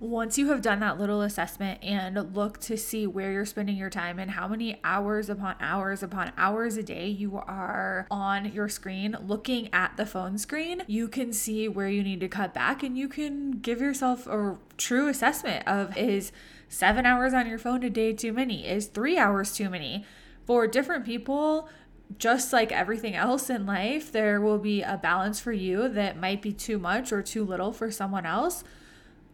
once 0.00 0.38
you 0.38 0.48
have 0.48 0.62
done 0.62 0.80
that 0.80 0.98
little 0.98 1.20
assessment 1.20 1.78
and 1.84 2.34
look 2.34 2.58
to 2.58 2.74
see 2.74 3.06
where 3.06 3.30
you're 3.30 3.44
spending 3.44 3.76
your 3.76 3.90
time 3.90 4.18
and 4.18 4.30
how 4.30 4.48
many 4.48 4.80
hours 4.82 5.28
upon 5.28 5.54
hours 5.60 6.02
upon 6.02 6.32
hours 6.38 6.78
a 6.78 6.82
day 6.82 7.06
you 7.06 7.36
are 7.36 8.06
on 8.10 8.50
your 8.50 8.66
screen 8.66 9.14
looking 9.26 9.68
at 9.74 9.94
the 9.98 10.06
phone 10.06 10.38
screen, 10.38 10.82
you 10.86 11.06
can 11.06 11.34
see 11.34 11.68
where 11.68 11.88
you 11.88 12.02
need 12.02 12.18
to 12.18 12.28
cut 12.28 12.54
back 12.54 12.82
and 12.82 12.96
you 12.96 13.08
can 13.08 13.50
give 13.50 13.78
yourself 13.78 14.26
a 14.26 14.56
true 14.78 15.06
assessment 15.06 15.68
of 15.68 15.94
is 15.98 16.32
seven 16.66 17.04
hours 17.04 17.34
on 17.34 17.46
your 17.46 17.58
phone 17.58 17.82
a 17.82 17.90
day 17.90 18.14
too 18.14 18.32
many? 18.32 18.66
Is 18.66 18.86
three 18.86 19.18
hours 19.18 19.52
too 19.52 19.68
many? 19.68 20.06
For 20.46 20.66
different 20.66 21.04
people, 21.04 21.68
just 22.16 22.54
like 22.54 22.72
everything 22.72 23.14
else 23.14 23.50
in 23.50 23.66
life, 23.66 24.10
there 24.10 24.40
will 24.40 24.58
be 24.58 24.80
a 24.80 24.96
balance 24.96 25.40
for 25.40 25.52
you 25.52 25.90
that 25.90 26.18
might 26.18 26.40
be 26.40 26.54
too 26.54 26.78
much 26.78 27.12
or 27.12 27.22
too 27.22 27.44
little 27.44 27.70
for 27.70 27.90
someone 27.90 28.24
else. 28.24 28.64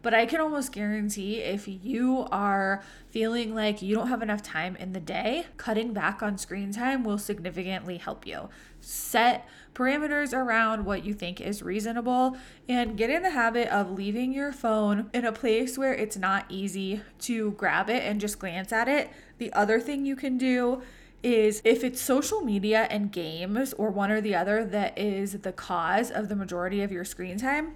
But 0.06 0.14
I 0.14 0.24
can 0.24 0.40
almost 0.40 0.70
guarantee 0.70 1.38
if 1.38 1.66
you 1.66 2.28
are 2.30 2.80
feeling 3.10 3.56
like 3.56 3.82
you 3.82 3.92
don't 3.96 4.06
have 4.06 4.22
enough 4.22 4.40
time 4.40 4.76
in 4.76 4.92
the 4.92 5.00
day, 5.00 5.46
cutting 5.56 5.92
back 5.92 6.22
on 6.22 6.38
screen 6.38 6.72
time 6.72 7.02
will 7.02 7.18
significantly 7.18 7.96
help 7.96 8.24
you. 8.24 8.48
Set 8.80 9.48
parameters 9.74 10.32
around 10.32 10.84
what 10.84 11.04
you 11.04 11.12
think 11.12 11.40
is 11.40 11.60
reasonable 11.60 12.36
and 12.68 12.96
get 12.96 13.10
in 13.10 13.24
the 13.24 13.30
habit 13.30 13.66
of 13.66 13.90
leaving 13.90 14.32
your 14.32 14.52
phone 14.52 15.10
in 15.12 15.24
a 15.24 15.32
place 15.32 15.76
where 15.76 15.92
it's 15.92 16.16
not 16.16 16.46
easy 16.48 17.00
to 17.22 17.50
grab 17.58 17.90
it 17.90 18.04
and 18.04 18.20
just 18.20 18.38
glance 18.38 18.72
at 18.72 18.86
it. 18.86 19.10
The 19.38 19.52
other 19.54 19.80
thing 19.80 20.06
you 20.06 20.14
can 20.14 20.38
do 20.38 20.82
is 21.24 21.60
if 21.64 21.82
it's 21.82 22.00
social 22.00 22.42
media 22.42 22.86
and 22.90 23.10
games 23.10 23.72
or 23.72 23.90
one 23.90 24.12
or 24.12 24.20
the 24.20 24.36
other 24.36 24.64
that 24.66 24.96
is 24.96 25.32
the 25.40 25.50
cause 25.50 26.12
of 26.12 26.28
the 26.28 26.36
majority 26.36 26.80
of 26.80 26.92
your 26.92 27.04
screen 27.04 27.38
time, 27.38 27.74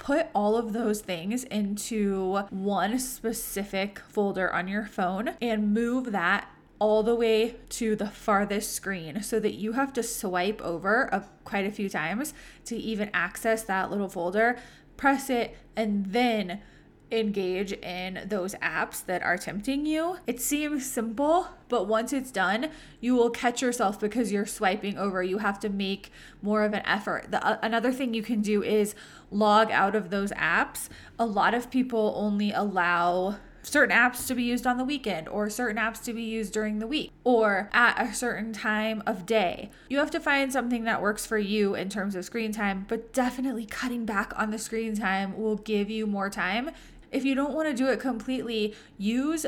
put 0.00 0.28
all 0.34 0.56
of 0.56 0.72
those 0.72 1.02
things 1.02 1.44
into 1.44 2.38
one 2.48 2.98
specific 2.98 4.00
folder 4.08 4.52
on 4.52 4.66
your 4.66 4.86
phone 4.86 5.32
and 5.42 5.74
move 5.74 6.10
that 6.10 6.48
all 6.78 7.02
the 7.02 7.14
way 7.14 7.54
to 7.68 7.94
the 7.94 8.06
farthest 8.06 8.72
screen 8.72 9.22
so 9.22 9.38
that 9.38 9.52
you 9.52 9.72
have 9.72 9.92
to 9.92 10.02
swipe 10.02 10.62
over 10.62 11.02
a, 11.12 11.22
quite 11.44 11.66
a 11.66 11.70
few 11.70 11.90
times 11.90 12.32
to 12.64 12.74
even 12.74 13.10
access 13.12 13.62
that 13.64 13.90
little 13.90 14.08
folder. 14.08 14.58
Press 14.96 15.28
it 15.28 15.58
and 15.76 16.06
then 16.06 16.62
engage 17.10 17.72
in 17.72 18.22
those 18.26 18.54
apps 18.56 19.04
that 19.06 19.22
are 19.22 19.36
tempting 19.36 19.86
you. 19.86 20.18
It 20.26 20.40
seems 20.40 20.90
simple, 20.90 21.48
but 21.68 21.86
once 21.86 22.12
it's 22.12 22.30
done, 22.30 22.70
you 23.00 23.14
will 23.14 23.30
catch 23.30 23.62
yourself 23.62 23.98
because 23.98 24.32
you're 24.32 24.46
swiping 24.46 24.96
over. 24.98 25.22
You 25.22 25.38
have 25.38 25.58
to 25.60 25.68
make 25.68 26.10
more 26.42 26.62
of 26.62 26.72
an 26.72 26.82
effort. 26.86 27.30
The, 27.30 27.44
uh, 27.44 27.58
another 27.62 27.92
thing 27.92 28.14
you 28.14 28.22
can 28.22 28.40
do 28.40 28.62
is 28.62 28.94
log 29.30 29.70
out 29.70 29.94
of 29.94 30.10
those 30.10 30.30
apps. 30.32 30.88
A 31.18 31.26
lot 31.26 31.54
of 31.54 31.70
people 31.70 32.14
only 32.16 32.52
allow 32.52 33.36
certain 33.62 33.96
apps 33.96 34.26
to 34.26 34.34
be 34.34 34.42
used 34.42 34.66
on 34.66 34.78
the 34.78 34.84
weekend 34.84 35.28
or 35.28 35.50
certain 35.50 35.76
apps 35.76 36.02
to 36.04 36.12
be 36.12 36.22
used 36.22 36.52
during 36.52 36.78
the 36.78 36.86
week 36.86 37.10
or 37.24 37.68
at 37.72 38.00
a 38.00 38.14
certain 38.14 38.52
time 38.52 39.02
of 39.06 39.26
day. 39.26 39.70
You 39.88 39.98
have 39.98 40.10
to 40.12 40.20
find 40.20 40.52
something 40.52 40.84
that 40.84 41.02
works 41.02 41.26
for 41.26 41.38
you 41.38 41.74
in 41.74 41.88
terms 41.88 42.14
of 42.14 42.24
screen 42.24 42.52
time, 42.52 42.86
but 42.88 43.12
definitely 43.12 43.66
cutting 43.66 44.04
back 44.04 44.32
on 44.36 44.50
the 44.50 44.58
screen 44.58 44.96
time 44.96 45.36
will 45.36 45.56
give 45.56 45.90
you 45.90 46.06
more 46.06 46.30
time. 46.30 46.70
If 47.10 47.24
you 47.24 47.34
don't 47.34 47.54
want 47.54 47.68
to 47.68 47.74
do 47.74 47.88
it 47.88 48.00
completely, 48.00 48.74
use 48.98 49.46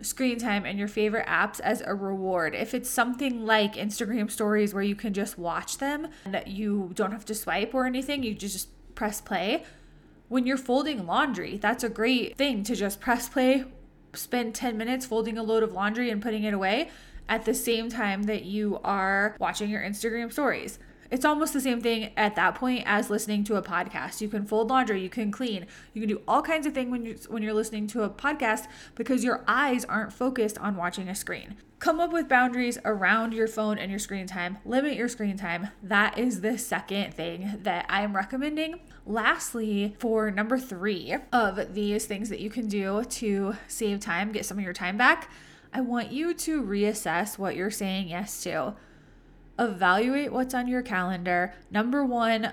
screen 0.00 0.38
time 0.38 0.66
and 0.66 0.78
your 0.78 0.88
favorite 0.88 1.26
apps 1.26 1.60
as 1.60 1.80
a 1.80 1.94
reward. 1.94 2.54
If 2.54 2.74
it's 2.74 2.90
something 2.90 3.46
like 3.46 3.74
Instagram 3.74 4.30
stories 4.30 4.74
where 4.74 4.82
you 4.82 4.96
can 4.96 5.14
just 5.14 5.38
watch 5.38 5.78
them 5.78 6.08
and 6.24 6.42
you 6.46 6.90
don't 6.94 7.12
have 7.12 7.24
to 7.26 7.34
swipe 7.34 7.74
or 7.74 7.86
anything, 7.86 8.22
you 8.22 8.34
just 8.34 8.68
press 8.94 9.20
play. 9.20 9.64
When 10.28 10.46
you're 10.46 10.56
folding 10.56 11.06
laundry, 11.06 11.58
that's 11.58 11.84
a 11.84 11.88
great 11.88 12.36
thing 12.36 12.64
to 12.64 12.74
just 12.74 13.00
press 13.00 13.28
play, 13.28 13.64
spend 14.14 14.54
10 14.54 14.76
minutes 14.76 15.06
folding 15.06 15.38
a 15.38 15.42
load 15.42 15.62
of 15.62 15.72
laundry 15.72 16.10
and 16.10 16.20
putting 16.20 16.44
it 16.44 16.54
away 16.54 16.90
at 17.28 17.44
the 17.44 17.54
same 17.54 17.88
time 17.88 18.24
that 18.24 18.44
you 18.44 18.80
are 18.84 19.36
watching 19.38 19.70
your 19.70 19.82
Instagram 19.82 20.32
stories. 20.32 20.78
It's 21.14 21.24
almost 21.24 21.52
the 21.52 21.60
same 21.60 21.80
thing 21.80 22.10
at 22.16 22.34
that 22.34 22.56
point 22.56 22.82
as 22.86 23.08
listening 23.08 23.44
to 23.44 23.54
a 23.54 23.62
podcast. 23.62 24.20
You 24.20 24.28
can 24.28 24.44
fold 24.44 24.68
laundry, 24.68 25.00
you 25.00 25.08
can 25.08 25.30
clean, 25.30 25.64
you 25.92 26.02
can 26.02 26.08
do 26.08 26.20
all 26.26 26.42
kinds 26.42 26.66
of 26.66 26.74
things 26.74 26.90
when 26.90 27.06
you 27.06 27.16
when 27.28 27.40
you're 27.40 27.54
listening 27.54 27.86
to 27.86 28.02
a 28.02 28.10
podcast 28.10 28.66
because 28.96 29.22
your 29.22 29.44
eyes 29.46 29.84
aren't 29.84 30.12
focused 30.12 30.58
on 30.58 30.74
watching 30.74 31.08
a 31.08 31.14
screen. 31.14 31.54
Come 31.78 32.00
up 32.00 32.12
with 32.12 32.28
boundaries 32.28 32.78
around 32.84 33.32
your 33.32 33.46
phone 33.46 33.78
and 33.78 33.92
your 33.92 34.00
screen 34.00 34.26
time. 34.26 34.58
Limit 34.64 34.96
your 34.96 35.06
screen 35.06 35.36
time. 35.36 35.68
That 35.84 36.18
is 36.18 36.40
the 36.40 36.58
second 36.58 37.14
thing 37.14 37.60
that 37.62 37.86
I'm 37.88 38.16
recommending. 38.16 38.80
Lastly, 39.06 39.94
for 40.00 40.32
number 40.32 40.58
3 40.58 41.14
of 41.32 41.74
these 41.74 42.06
things 42.06 42.28
that 42.28 42.40
you 42.40 42.50
can 42.50 42.66
do 42.66 43.04
to 43.04 43.54
save 43.68 44.00
time, 44.00 44.32
get 44.32 44.46
some 44.46 44.58
of 44.58 44.64
your 44.64 44.72
time 44.72 44.96
back, 44.96 45.30
I 45.72 45.80
want 45.80 46.10
you 46.10 46.34
to 46.34 46.60
reassess 46.60 47.38
what 47.38 47.54
you're 47.54 47.70
saying 47.70 48.08
yes 48.08 48.42
to 48.42 48.74
evaluate 49.58 50.32
what's 50.32 50.54
on 50.54 50.68
your 50.68 50.82
calendar. 50.82 51.54
Number 51.70 52.04
one 52.04 52.52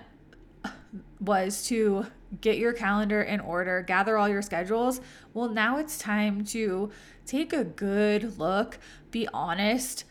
was 1.20 1.66
to 1.68 2.08
get 2.40 2.58
your 2.58 2.74
calendar 2.74 3.22
in 3.22 3.40
order, 3.40 3.82
gather 3.82 4.18
all 4.18 4.30
your 4.30 4.42
schedules. 4.42 5.02
Well, 5.34 5.50
now 5.50 5.78
it's 5.78 5.98
time 5.98 6.46
to 6.46 6.92
take 7.26 7.54
a 7.54 7.64
good 7.64 8.38
look, 8.38 8.80
be 9.12 9.28
honest, 9.34 10.06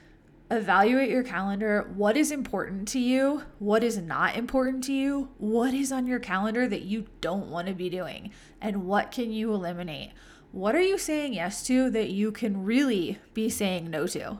evaluate 0.51 1.11
your 1.11 1.23
calendar. 1.23 1.91
What 1.95 2.17
is 2.17 2.31
important 2.33 2.89
to 2.89 2.99
you? 2.99 3.45
What 3.59 3.83
is 3.85 3.99
not 3.99 4.37
important 4.37 4.85
to 4.85 4.93
you? 4.93 5.31
What 5.39 5.73
is 5.73 5.93
on 5.93 6.07
your 6.07 6.19
calendar 6.19 6.67
that 6.69 6.83
you 6.83 7.07
don't 7.21 7.49
want 7.49 7.69
to 7.69 7.75
be 7.75 7.89
doing? 7.89 8.33
And 8.61 8.85
what 8.85 9.13
can 9.13 9.33
you 9.33 9.55
eliminate? 9.55 10.11
What 10.53 10.75
are 10.75 10.83
you 10.83 10.99
saying 10.99 11.35
yes 11.35 11.65
to 11.67 11.91
that 11.91 12.11
you 12.11 12.33
can 12.33 12.65
really 12.65 13.19
be 13.33 13.49
saying 13.49 13.89
no 13.89 14.07
to? 14.09 14.39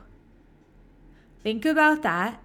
Think 1.43 1.65
about 1.65 2.03
that. 2.03 2.41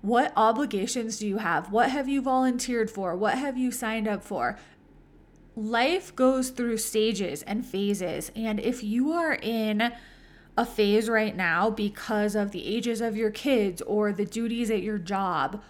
What 0.00 0.32
obligations 0.36 1.18
do 1.18 1.26
you 1.26 1.38
have? 1.38 1.72
What 1.72 1.90
have 1.90 2.08
you 2.08 2.20
volunteered 2.20 2.90
for? 2.90 3.16
What 3.16 3.38
have 3.38 3.56
you 3.56 3.70
signed 3.70 4.06
up 4.06 4.22
for? 4.22 4.58
Life 5.56 6.14
goes 6.14 6.50
through 6.50 6.78
stages 6.78 7.42
and 7.42 7.64
phases. 7.64 8.30
And 8.34 8.60
if 8.60 8.82
you 8.82 9.12
are 9.12 9.34
in 9.34 9.92
a 10.56 10.66
phase 10.66 11.08
right 11.08 11.34
now 11.34 11.70
because 11.70 12.34
of 12.34 12.50
the 12.50 12.66
ages 12.66 13.00
of 13.00 13.16
your 13.16 13.30
kids 13.30 13.82
or 13.82 14.12
the 14.12 14.24
duties 14.24 14.70
at 14.70 14.82
your 14.82 14.98
job, 14.98 15.62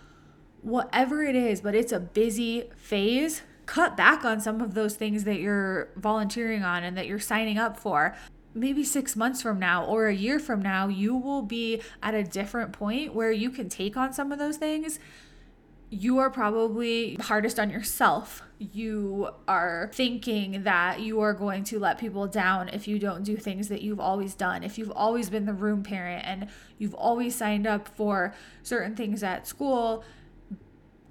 whatever 0.63 1.23
it 1.23 1.37
is, 1.37 1.61
but 1.61 1.75
it's 1.75 1.93
a 1.93 2.01
busy 2.01 2.71
phase, 2.77 3.43
cut 3.67 3.97
back 3.97 4.25
on 4.25 4.41
some 4.41 4.61
of 4.61 4.75
those 4.75 4.97
things 4.97 5.25
that 5.25 5.41
you're 5.41 5.89
volunteering 5.97 6.63
on 6.63 6.83
and 6.83 6.97
that 6.97 7.07
you're 7.07 7.19
signing 7.19 7.59
up 7.59 7.79
for 7.79 8.17
maybe 8.55 8.85
six 8.85 9.17
months 9.17 9.43
from 9.43 9.59
now 9.59 9.85
or 9.85 10.07
a 10.07 10.15
year 10.15 10.39
from 10.39 10.63
now, 10.63 10.89
you 10.89 11.15
will 11.17 11.43
be 11.43 11.83
at 12.03 12.15
a 12.15 12.23
different 12.23 12.73
point 12.73 13.15
where 13.15 13.33
you 13.33 13.51
can 13.51 13.69
take 13.69 13.97
on 13.97 14.13
some 14.13 14.33
of 14.33 14.39
those 14.39 14.57
things. 14.57 14.99
You 15.91 16.19
are 16.19 16.31
probably 16.31 17.17
hardest 17.17 17.59
on 17.59 17.71
yourself. 17.71 18.43
You 18.59 19.31
are 19.47 19.91
thinking 19.93 20.63
that 20.65 21.01
you 21.01 21.21
are 21.21 21.35
going 21.35 21.65
to 21.65 21.79
let 21.79 21.99
people 21.99 22.27
down 22.27 22.69
if 22.69 22.89
you 22.89 22.99
don't 22.99 23.23
do 23.23 23.37
things 23.37 23.69
that 23.69 23.83
you've 23.83 24.01
always 24.01 24.35
done. 24.35 24.65
If 24.65 24.79
you've 24.79 24.91
always 24.93 25.31
been 25.31 25.47
the 25.47 25.53
room 25.53 25.83
parent 25.83 26.25
and 26.27 26.49
you've 26.79 26.95
always 26.95 27.35
signed 27.35 27.67
up 27.67 27.89
for 27.89 28.35
certain 28.63 28.97
things 28.97 29.23
at 29.23 29.47
school, 29.47 30.05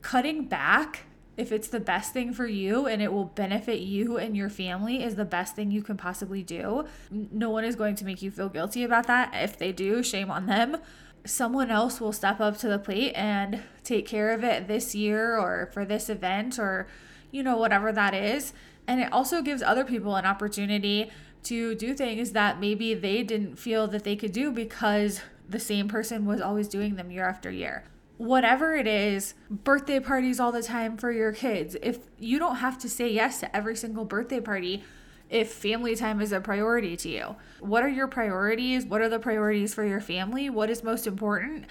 cutting 0.02 0.46
back 0.46 1.06
if 1.36 1.52
it's 1.52 1.68
the 1.68 1.80
best 1.80 2.14
thing 2.14 2.34
for 2.34 2.46
you 2.46 2.86
and 2.86 3.02
it 3.02 3.12
will 3.12 3.26
benefit 3.26 3.80
you 3.80 4.18
and 4.18 4.38
your 4.38 4.50
family 4.50 5.04
is 5.04 5.16
the 5.16 5.26
best 5.26 5.56
thing 5.56 5.72
you 5.72 5.82
can 5.82 5.98
possibly 5.98 6.44
do. 6.44 6.86
No 7.10 7.50
one 7.50 7.64
is 7.64 7.76
going 7.76 7.96
to 7.96 8.06
make 8.06 8.22
you 8.22 8.30
feel 8.30 8.50
guilty 8.50 8.84
about 8.84 9.08
that. 9.08 9.32
If 9.34 9.58
they 9.58 9.72
do, 9.72 10.04
shame 10.04 10.30
on 10.30 10.46
them. 10.46 10.78
Someone 11.26 11.72
else 11.72 12.00
will 12.00 12.12
step 12.12 12.40
up 12.40 12.58
to 12.60 12.68
the 12.68 12.78
plate 12.78 13.14
and 13.14 13.64
take 13.84 14.06
care 14.06 14.32
of 14.32 14.44
it 14.44 14.68
this 14.68 14.94
year 14.94 15.38
or 15.38 15.70
for 15.74 15.86
this 15.86 16.10
event 16.10 16.60
or, 16.60 16.88
you 17.32 17.42
know, 17.42 17.58
whatever 17.58 17.92
that 17.92 18.14
is. 18.14 18.54
And 18.88 19.00
it 19.00 19.12
also 19.12 19.42
gives 19.42 19.64
other 19.64 19.86
people 19.86 20.16
an 20.16 20.26
opportunity 20.26 21.10
to 21.44 21.74
do 21.76 21.94
things 21.94 22.32
that 22.32 22.60
maybe 22.60 22.94
they 22.94 23.24
didn't 23.24 23.56
feel 23.58 23.88
that 23.88 24.04
they 24.04 24.16
could 24.16 24.34
do 24.34 24.52
because 24.52 25.22
the 25.50 25.60
same 25.60 25.88
person 25.88 26.26
was 26.26 26.42
always 26.42 26.68
doing 26.68 26.96
them 26.96 27.10
year 27.10 27.28
after 27.28 27.50
year 27.50 27.86
whatever 28.18 28.76
it 28.76 28.88
is, 28.88 29.34
birthday 29.50 30.00
parties 30.00 30.40
all 30.40 30.52
the 30.52 30.64
time 30.64 30.98
for 30.98 31.12
your 31.12 31.32
kids. 31.32 31.76
If 31.82 32.00
you 32.20 32.40
don't 32.40 32.58
have 32.58 32.78
to 32.80 32.90
say 32.90 33.10
yes 33.10 33.40
to 33.40 33.56
every 33.56 33.76
single 33.76 34.06
birthday 34.06 34.40
party, 34.40 34.84
if 35.30 35.52
family 35.52 35.96
time 35.96 36.22
is 36.22 36.32
a 36.32 36.40
priority 36.40 36.96
to 36.98 37.10
you, 37.10 37.36
what 37.60 37.84
are 37.84 37.90
your 37.90 38.08
priorities? 38.08 38.86
What 38.86 39.02
are 39.02 39.10
the 39.10 39.20
priorities 39.20 39.74
for 39.74 39.84
your 39.84 40.02
family? 40.02 40.50
What 40.50 40.70
is 40.70 40.84
most 40.84 41.08
important? 41.08 41.66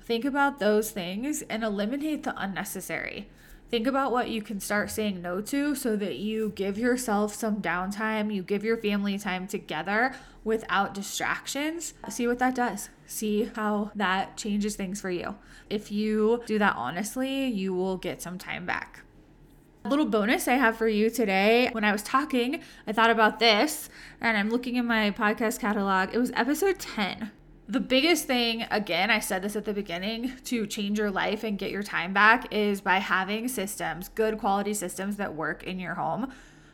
Think 0.00 0.24
about 0.24 0.58
those 0.58 0.90
things 0.90 1.42
and 1.42 1.62
eliminate 1.62 2.22
the 2.22 2.34
unnecessary. 2.40 3.28
Think 3.72 3.86
about 3.86 4.12
what 4.12 4.28
you 4.28 4.42
can 4.42 4.60
start 4.60 4.90
saying 4.90 5.22
no 5.22 5.40
to 5.40 5.74
so 5.74 5.96
that 5.96 6.16
you 6.16 6.52
give 6.54 6.76
yourself 6.76 7.34
some 7.34 7.62
downtime, 7.62 8.30
you 8.30 8.42
give 8.42 8.62
your 8.62 8.76
family 8.76 9.18
time 9.18 9.46
together 9.46 10.14
without 10.44 10.92
distractions. 10.92 11.94
See 12.10 12.26
what 12.26 12.38
that 12.38 12.54
does. 12.54 12.90
See 13.06 13.50
how 13.56 13.90
that 13.94 14.36
changes 14.36 14.76
things 14.76 15.00
for 15.00 15.10
you. 15.10 15.36
If 15.70 15.90
you 15.90 16.42
do 16.44 16.58
that 16.58 16.76
honestly, 16.76 17.46
you 17.46 17.72
will 17.72 17.96
get 17.96 18.20
some 18.20 18.36
time 18.36 18.66
back. 18.66 19.04
A 19.86 19.88
little 19.88 20.04
bonus 20.04 20.46
I 20.48 20.56
have 20.56 20.76
for 20.76 20.86
you 20.86 21.08
today. 21.08 21.70
When 21.72 21.82
I 21.82 21.92
was 21.92 22.02
talking, 22.02 22.60
I 22.86 22.92
thought 22.92 23.08
about 23.08 23.38
this 23.38 23.88
and 24.20 24.36
I'm 24.36 24.50
looking 24.50 24.76
in 24.76 24.84
my 24.84 25.12
podcast 25.12 25.60
catalog. 25.60 26.10
It 26.12 26.18
was 26.18 26.30
episode 26.34 26.78
10 26.78 27.30
the 27.68 27.80
biggest 27.80 28.26
thing, 28.26 28.66
again, 28.70 29.10
I 29.10 29.20
said 29.20 29.42
this 29.42 29.56
at 29.56 29.64
the 29.64 29.72
beginning, 29.72 30.32
to 30.44 30.66
change 30.66 30.98
your 30.98 31.10
life 31.10 31.44
and 31.44 31.58
get 31.58 31.70
your 31.70 31.82
time 31.82 32.12
back 32.12 32.52
is 32.52 32.80
by 32.80 32.98
having 32.98 33.48
systems, 33.48 34.08
good 34.08 34.38
quality 34.38 34.74
systems 34.74 35.16
that 35.16 35.34
work 35.34 35.62
in 35.62 35.78
your 35.78 35.94
home. 35.94 36.32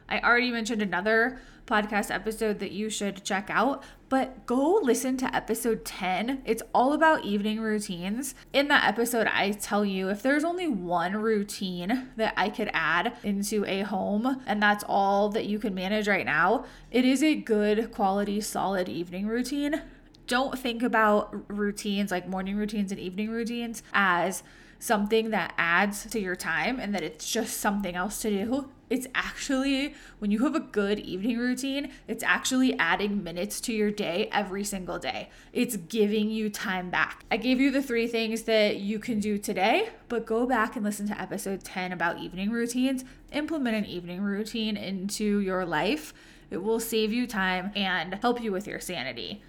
I 0.09 0.21
already 0.21 0.51
mentioned 0.51 0.81
another 0.81 1.39
podcast 1.67 2.11
episode 2.11 2.61
that 2.61 2.73
you 2.73 2.89
should 2.89 3.23
check 3.23 3.51
out, 3.51 3.85
but 4.09 4.47
go 4.47 4.81
listen 4.83 5.19
to 5.19 5.37
episode 5.37 5.85
10. 5.85 6.41
It's 6.47 6.63
all 6.75 6.95
about 6.95 7.27
evening 7.27 7.61
routines. 7.61 8.35
In 8.55 8.69
that 8.69 8.89
episode, 8.89 9.27
I 9.27 9.53
tell 9.53 9.85
you 9.85 10.09
if 10.09 10.23
there's 10.23 10.45
only 10.45 10.67
one 10.67 11.15
routine 11.15 12.09
that 12.17 12.33
I 12.39 12.49
could 12.49 12.71
add 12.73 13.19
into 13.23 13.67
a 13.67 13.83
home, 13.83 14.43
and 14.47 14.63
that's 14.63 14.85
all 14.89 15.29
that 15.31 15.45
you 15.45 15.59
can 15.59 15.75
manage 15.75 16.09
right 16.09 16.25
now, 16.25 16.65
it 16.91 17.05
is 17.05 17.23
a 17.23 17.35
good 17.35 17.93
quality, 17.93 18.41
solid 18.41 18.89
evening 18.89 19.27
routine 19.27 19.83
don't 20.29 20.59
think 20.59 20.83
about 20.83 21.35
routines 21.51 22.11
like 22.13 22.29
morning 22.29 22.57
routines 22.57 22.93
and 22.93 23.01
evening 23.01 23.31
routines 23.31 23.83
as 23.93 24.45
something 24.79 25.31
that 25.31 25.53
adds 25.59 26.07
to 26.07 26.21
your 26.21 26.37
time 26.37 26.79
and 26.79 26.95
that 26.95 27.03
it's 27.03 27.31
just 27.31 27.59
something 27.59 27.97
else 27.97 28.23
to 28.23 28.31
do. 28.31 28.71
It's 28.91 29.07
actually, 29.15 29.95
when 30.19 30.31
you 30.31 30.45
have 30.45 30.55
a 30.55 30.61
good 30.61 30.99
evening 31.01 31.39
routine, 31.39 31.91
it's 32.07 32.23
actually 32.23 32.79
adding 32.79 33.23
minutes 33.23 33.61
to 33.63 33.73
your 33.73 33.91
day 33.91 34.31
every 34.33 34.65
single 34.65 34.99
day. 34.99 35.29
It's 35.53 35.77
giving 35.77 36.31
you 36.31 36.49
time 36.49 36.89
back. 36.89 37.25
I 37.31 37.37
gave 37.37 37.61
you 37.61 37.71
the 37.71 37.83
three 37.83 38.07
things 38.07 38.45
that 38.45 38.77
you 38.77 38.99
can 38.99 39.21
do 39.21 39.37
today, 39.37 39.91
but 40.09 40.25
go 40.25 40.47
back 40.47 40.75
and 40.77 40.85
listen 40.85 41.07
to 41.09 41.21
episode 41.21 41.65
10 41.65 41.93
about 41.93 42.19
evening 42.19 42.51
routines. 42.51 43.05
Implement 43.33 43.77
an 43.77 43.85
evening 43.85 44.23
routine 44.23 44.77
into 44.77 45.41
your 45.41 45.67
life. 45.67 46.15
It 46.51 46.63
will 46.63 46.81
save 46.81 47.13
you 47.13 47.27
time 47.27 47.73
and 47.77 48.15
help 48.15 48.41
you 48.41 48.53
with 48.53 48.67
your 48.67 48.81
sanity. 48.81 49.43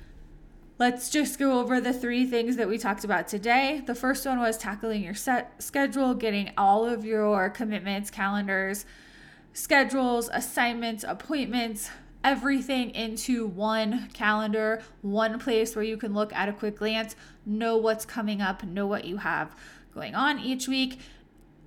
Let's 0.79 1.09
just 1.09 1.37
go 1.37 1.59
over 1.59 1.81
the 1.81 1.91
three 1.91 2.25
things 2.25 2.55
that 2.55 2.69
we 2.69 2.77
talked 2.77 3.03
about 3.03 3.27
today. 3.27 3.83
The 3.85 3.93
first 3.93 4.25
one 4.25 4.39
was 4.39 4.57
tackling 4.57 5.03
your 5.03 5.13
set 5.13 5.61
schedule, 5.61 6.13
getting 6.13 6.51
all 6.57 6.85
of 6.85 7.03
your 7.03 7.49
commitments, 7.49 8.09
calendars, 8.09 8.85
schedules, 9.51 10.29
assignments, 10.31 11.03
appointments, 11.05 11.89
everything 12.23 12.91
into 12.91 13.45
one 13.45 14.07
calendar, 14.13 14.81
one 15.01 15.37
place 15.37 15.75
where 15.75 15.83
you 15.83 15.97
can 15.97 16.13
look 16.13 16.31
at 16.31 16.47
a 16.47 16.53
quick 16.53 16.77
glance, 16.77 17.13
know 17.45 17.75
what's 17.75 18.05
coming 18.05 18.41
up, 18.41 18.63
know 18.63 18.87
what 18.87 19.03
you 19.03 19.17
have 19.17 19.53
going 19.93 20.15
on 20.15 20.39
each 20.39 20.69
week. 20.69 20.99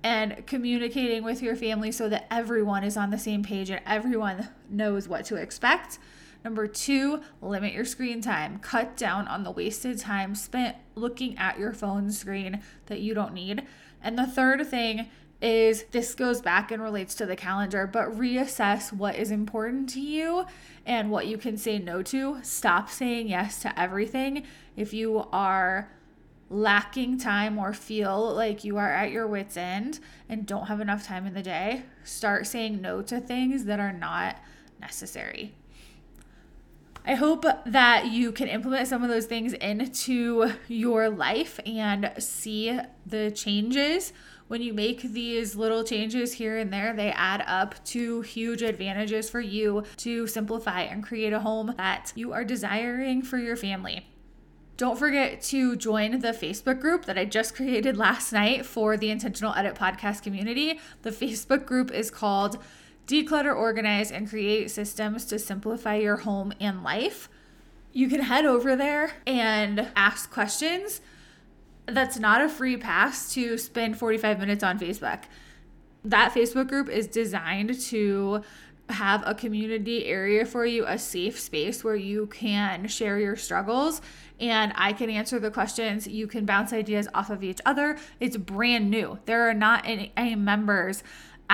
and 0.05 0.45
communicating 0.47 1.23
with 1.23 1.41
your 1.41 1.55
family 1.55 1.89
so 1.89 2.09
that 2.09 2.27
everyone 2.29 2.83
is 2.83 2.97
on 2.97 3.09
the 3.09 3.17
same 3.17 3.41
page 3.41 3.69
and 3.69 3.79
everyone 3.85 4.49
knows 4.69 5.07
what 5.07 5.23
to 5.23 5.35
expect. 5.37 5.97
Number 6.43 6.67
two, 6.67 7.21
limit 7.41 7.73
your 7.73 7.85
screen 7.85 8.21
time. 8.21 8.59
Cut 8.59 8.97
down 8.97 9.27
on 9.27 9.43
the 9.43 9.51
wasted 9.51 9.99
time 9.99 10.35
spent 10.35 10.75
looking 10.95 11.37
at 11.37 11.57
your 11.57 11.73
phone 11.73 12.11
screen 12.11 12.61
that 12.87 12.99
you 12.99 13.13
don't 13.13 13.33
need. 13.33 13.63
And 14.01 14.17
the 14.17 14.27
third 14.27 14.67
thing 14.67 15.07
is 15.41 15.83
this 15.91 16.15
goes 16.15 16.41
back 16.41 16.71
and 16.71 16.81
relates 16.81 17.15
to 17.15 17.25
the 17.25 17.35
calendar, 17.35 17.85
but 17.85 18.17
reassess 18.17 18.93
what 18.93 19.15
is 19.15 19.31
important 19.31 19.89
to 19.89 19.99
you 19.99 20.45
and 20.85 21.11
what 21.11 21.27
you 21.27 21.37
can 21.37 21.57
say 21.57 21.79
no 21.79 22.01
to. 22.01 22.39
Stop 22.43 22.89
saying 22.89 23.27
yes 23.27 23.61
to 23.61 23.79
everything. 23.79 24.43
If 24.75 24.93
you 24.93 25.27
are 25.31 25.89
lacking 26.49 27.17
time 27.17 27.57
or 27.57 27.73
feel 27.73 28.33
like 28.33 28.63
you 28.63 28.77
are 28.77 28.91
at 28.91 29.11
your 29.11 29.27
wits' 29.27 29.57
end 29.57 29.99
and 30.29 30.45
don't 30.45 30.67
have 30.67 30.79
enough 30.79 31.05
time 31.05 31.25
in 31.25 31.33
the 31.33 31.41
day, 31.41 31.83
start 32.03 32.47
saying 32.47 32.79
no 32.79 33.01
to 33.01 33.19
things 33.19 33.65
that 33.65 33.79
are 33.79 33.93
not 33.93 34.37
necessary. 34.79 35.53
I 37.05 37.15
hope 37.15 37.45
that 37.65 38.11
you 38.11 38.31
can 38.31 38.47
implement 38.47 38.87
some 38.87 39.03
of 39.03 39.09
those 39.09 39.25
things 39.25 39.51
into 39.53 40.53
your 40.69 41.09
life 41.09 41.59
and 41.65 42.13
see 42.17 42.79
the 43.05 43.29
changes. 43.31 44.13
When 44.47 44.61
you 44.61 44.73
make 44.73 45.01
these 45.01 45.55
little 45.55 45.83
changes 45.83 46.33
here 46.33 46.57
and 46.57 46.71
there, 46.71 46.93
they 46.93 47.11
add 47.11 47.43
up 47.45 47.83
to 47.85 48.21
huge 48.21 48.61
advantages 48.61 49.29
for 49.29 49.41
you 49.41 49.83
to 49.97 50.27
simplify 50.27 50.81
and 50.81 51.03
create 51.03 51.33
a 51.33 51.41
home 51.41 51.73
that 51.77 52.13
you 52.15 52.31
are 52.31 52.45
desiring 52.45 53.21
for 53.21 53.37
your 53.37 53.57
family. 53.57 54.07
Don't 54.77 54.97
forget 54.97 55.41
to 55.43 55.75
join 55.75 56.19
the 56.19 56.29
Facebook 56.29 56.79
group 56.79 57.05
that 57.05 57.17
I 57.17 57.25
just 57.25 57.55
created 57.57 57.97
last 57.97 58.31
night 58.31 58.65
for 58.65 58.95
the 58.95 59.11
Intentional 59.11 59.53
Edit 59.53 59.75
podcast 59.75 60.23
community. 60.23 60.79
The 61.01 61.11
Facebook 61.11 61.65
group 61.65 61.91
is 61.91 62.09
called 62.09 62.59
declutter, 63.07 63.55
organize, 63.55 64.11
and 64.11 64.29
create 64.29 64.71
systems 64.71 65.25
to 65.25 65.39
simplify 65.39 65.95
your 65.95 66.17
home 66.17 66.53
and 66.59 66.83
life. 66.83 67.29
You 67.91 68.09
can 68.09 68.21
head 68.21 68.45
over 68.45 68.75
there 68.75 69.13
and 69.27 69.87
ask 69.95 70.31
questions. 70.31 71.01
That's 71.85 72.17
not 72.17 72.41
a 72.41 72.49
free 72.49 72.77
pass 72.77 73.33
to 73.33 73.57
spend 73.57 73.97
45 73.97 74.39
minutes 74.39 74.63
on 74.63 74.79
Facebook. 74.79 75.23
That 76.03 76.33
Facebook 76.33 76.67
group 76.67 76.89
is 76.89 77.07
designed 77.07 77.79
to 77.81 78.41
have 78.89 79.23
a 79.25 79.33
community 79.33 80.05
area 80.05 80.45
for 80.45 80.65
you, 80.65 80.85
a 80.85 80.97
safe 80.97 81.39
space 81.39 81.83
where 81.83 81.95
you 81.95 82.27
can 82.27 82.87
share 82.87 83.17
your 83.17 83.35
struggles 83.35 84.01
and 84.39 84.73
I 84.75 84.91
can 84.93 85.09
answer 85.09 85.39
the 85.39 85.51
questions. 85.51 86.07
You 86.07 86.27
can 86.27 86.45
bounce 86.45 86.73
ideas 86.73 87.07
off 87.13 87.29
of 87.29 87.43
each 87.43 87.61
other. 87.65 87.97
It's 88.19 88.35
brand 88.35 88.89
new. 88.89 89.19
There 89.25 89.47
are 89.49 89.53
not 89.53 89.83
any, 89.85 90.11
any 90.17 90.35
members 90.35 91.03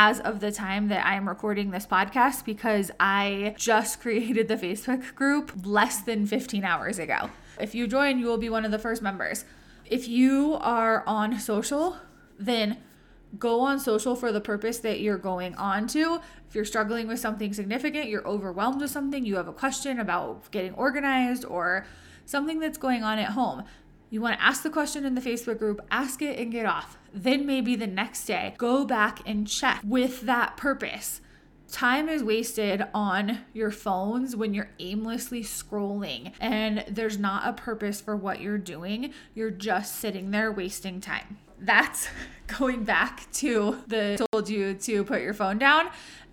as 0.02 0.22
of 0.22 0.40
the 0.40 0.50
time 0.50 0.88
that 0.88 1.06
I 1.06 1.16
am 1.16 1.28
recording 1.28 1.72
this 1.72 1.86
podcast 1.86 2.46
because 2.46 2.90
I 3.02 3.54
just 3.58 4.00
created 4.02 4.48
the 4.48 4.56
Facebook 4.56 5.14
group 5.14 5.52
less 5.66 6.00
than 6.00 6.26
15 6.26 6.64
hours 6.64 7.00
ago. 7.00 7.30
If 7.60 7.76
you 7.76 7.86
join, 7.86 8.18
you 8.18 8.28
will 8.28 8.38
be 8.38 8.50
one 8.50 8.64
of 8.64 8.72
the 8.72 8.80
first 8.80 9.02
members. 9.02 9.44
If 9.86 10.08
you 10.08 10.54
are 10.62 11.04
on 11.06 11.38
social, 11.38 11.98
then 12.40 12.78
go 13.38 13.60
on 13.60 13.78
social 13.78 14.16
for 14.16 14.32
the 14.32 14.40
purpose 14.40 14.80
that 14.80 15.02
you're 15.02 15.18
going 15.18 15.54
on 15.56 15.86
to. 15.88 16.22
If 16.48 16.56
you're 16.56 16.64
struggling 16.64 17.10
with 17.10 17.20
something 17.20 17.52
significant, 17.52 18.08
you're 18.08 18.26
overwhelmed 18.26 18.80
with 18.80 18.92
something, 18.92 19.26
you 19.26 19.36
have 19.36 19.50
a 19.50 19.54
question 19.54 20.00
about 20.00 20.50
getting 20.52 20.74
organized 20.76 21.44
or 21.44 21.86
something 22.26 22.60
that's 22.60 22.78
going 22.78 23.04
on 23.04 23.20
at 23.20 23.32
home, 23.32 23.66
you 24.10 24.22
want 24.22 24.38
to 24.38 24.44
ask 24.44 24.64
the 24.64 24.70
question 24.70 25.06
in 25.06 25.16
the 25.16 25.22
Facebook 25.22 25.60
group, 25.60 25.82
ask 25.92 26.22
it 26.22 26.40
and 26.40 26.52
get 26.52 26.66
off. 26.66 26.98
Then 27.14 27.46
maybe 27.46 27.76
the 27.76 27.88
next 27.88 28.26
day, 28.26 28.56
go 28.58 28.86
back 28.86 29.22
and 29.26 29.48
check 29.48 29.82
with 29.84 30.22
that 30.22 30.58
purpose. 30.58 31.22
Time 31.72 32.10
is 32.10 32.24
wasted 32.24 32.84
on 32.96 33.40
your 33.54 33.70
phones 33.70 34.36
when 34.36 34.56
you're 34.56 34.72
aimlessly 34.80 35.44
scrolling 35.44 36.34
and 36.40 36.84
there's 36.88 37.20
not 37.20 37.48
a 37.48 37.54
purpose 37.54 38.02
for 38.02 38.16
what 38.16 38.42
you're 38.42 38.58
doing. 38.58 39.14
You're 39.36 39.52
just 39.52 39.98
sitting 39.98 40.32
there 40.32 40.52
wasting 40.52 41.00
time. 41.00 41.38
That's 41.60 42.08
going 42.60 42.86
back 42.86 43.32
to 43.34 43.78
the 43.86 44.26
told 44.32 44.50
you 44.50 44.74
to 44.74 45.04
put 45.04 45.22
your 45.22 45.36
phone 45.36 45.60
down. 45.60 45.90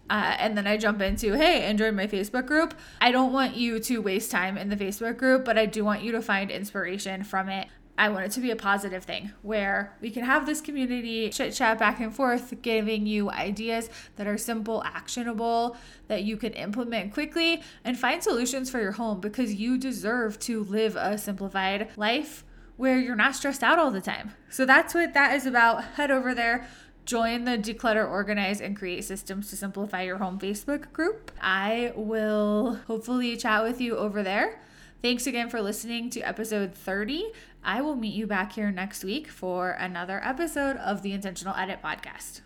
Uh, 0.08 0.36
and 0.38 0.56
then 0.56 0.66
I 0.66 0.76
jump 0.76 1.02
into, 1.02 1.36
hey, 1.36 1.62
and 1.62 1.78
join 1.78 1.96
my 1.96 2.06
Facebook 2.06 2.46
group. 2.46 2.74
I 3.00 3.10
don't 3.10 3.32
want 3.32 3.56
you 3.56 3.80
to 3.80 3.98
waste 3.98 4.30
time 4.30 4.56
in 4.56 4.68
the 4.68 4.76
Facebook 4.76 5.16
group, 5.16 5.44
but 5.44 5.58
I 5.58 5.66
do 5.66 5.84
want 5.84 6.02
you 6.02 6.12
to 6.12 6.22
find 6.22 6.50
inspiration 6.50 7.24
from 7.24 7.48
it. 7.48 7.68
I 7.98 8.10
want 8.10 8.26
it 8.26 8.32
to 8.32 8.40
be 8.40 8.50
a 8.50 8.56
positive 8.56 9.04
thing 9.04 9.32
where 9.42 9.96
we 10.00 10.10
can 10.10 10.22
have 10.24 10.44
this 10.44 10.60
community 10.60 11.30
chit 11.30 11.54
chat 11.54 11.78
back 11.78 11.98
and 11.98 12.14
forth, 12.14 12.60
giving 12.60 13.06
you 13.06 13.30
ideas 13.30 13.88
that 14.16 14.26
are 14.26 14.36
simple, 14.36 14.82
actionable, 14.84 15.76
that 16.08 16.22
you 16.22 16.36
can 16.36 16.52
implement 16.52 17.14
quickly 17.14 17.62
and 17.84 17.98
find 17.98 18.22
solutions 18.22 18.70
for 18.70 18.80
your 18.80 18.92
home 18.92 19.20
because 19.20 19.54
you 19.54 19.78
deserve 19.78 20.38
to 20.40 20.64
live 20.64 20.94
a 20.96 21.16
simplified 21.16 21.88
life 21.96 22.44
where 22.76 22.98
you're 22.98 23.16
not 23.16 23.34
stressed 23.34 23.62
out 23.62 23.78
all 23.78 23.90
the 23.90 24.02
time. 24.02 24.34
So 24.50 24.66
that's 24.66 24.92
what 24.94 25.14
that 25.14 25.34
is 25.34 25.46
about. 25.46 25.82
Head 25.94 26.10
over 26.10 26.34
there 26.34 26.68
join 27.06 27.44
the 27.44 27.52
Declutter, 27.52 28.08
Organize, 28.08 28.60
and 28.60 28.76
Create 28.76 29.04
Systems 29.04 29.48
to 29.50 29.56
Simplify 29.56 30.02
Your 30.02 30.18
Home 30.18 30.38
Facebook 30.38 30.92
group. 30.92 31.30
I 31.40 31.92
will 31.94 32.80
hopefully 32.88 33.36
chat 33.36 33.62
with 33.62 33.80
you 33.80 33.96
over 33.96 34.22
there. 34.22 34.60
Thanks 35.02 35.26
again 35.26 35.48
for 35.48 35.62
listening 35.62 36.10
to 36.10 36.20
episode 36.20 36.74
30. 36.74 37.32
I 37.62 37.80
will 37.80 37.94
meet 37.94 38.14
you 38.14 38.26
back 38.26 38.52
here 38.52 38.72
next 38.72 39.04
week 39.04 39.28
for 39.28 39.70
another 39.70 40.20
episode 40.24 40.76
of 40.78 41.02
the 41.02 41.12
Intentional 41.12 41.54
Edit 41.54 41.80
Podcast. 41.82 42.40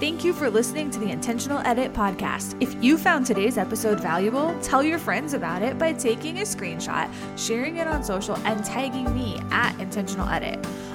Thank 0.00 0.24
you 0.24 0.32
for 0.32 0.50
listening 0.50 0.90
to 0.90 0.98
the 0.98 1.10
Intentional 1.10 1.58
Edit 1.58 1.92
podcast. 1.92 2.60
If 2.60 2.82
you 2.82 2.98
found 2.98 3.26
today's 3.26 3.58
episode 3.58 4.00
valuable, 4.00 4.58
tell 4.60 4.82
your 4.82 4.98
friends 4.98 5.34
about 5.34 5.62
it 5.62 5.78
by 5.78 5.92
taking 5.92 6.38
a 6.38 6.42
screenshot, 6.42 7.08
sharing 7.38 7.76
it 7.76 7.86
on 7.86 8.02
social, 8.02 8.36
and 8.38 8.64
tagging 8.64 9.14
me 9.14 9.38
at 9.50 9.78
Intentional 9.78 10.28
Edit. 10.28 10.66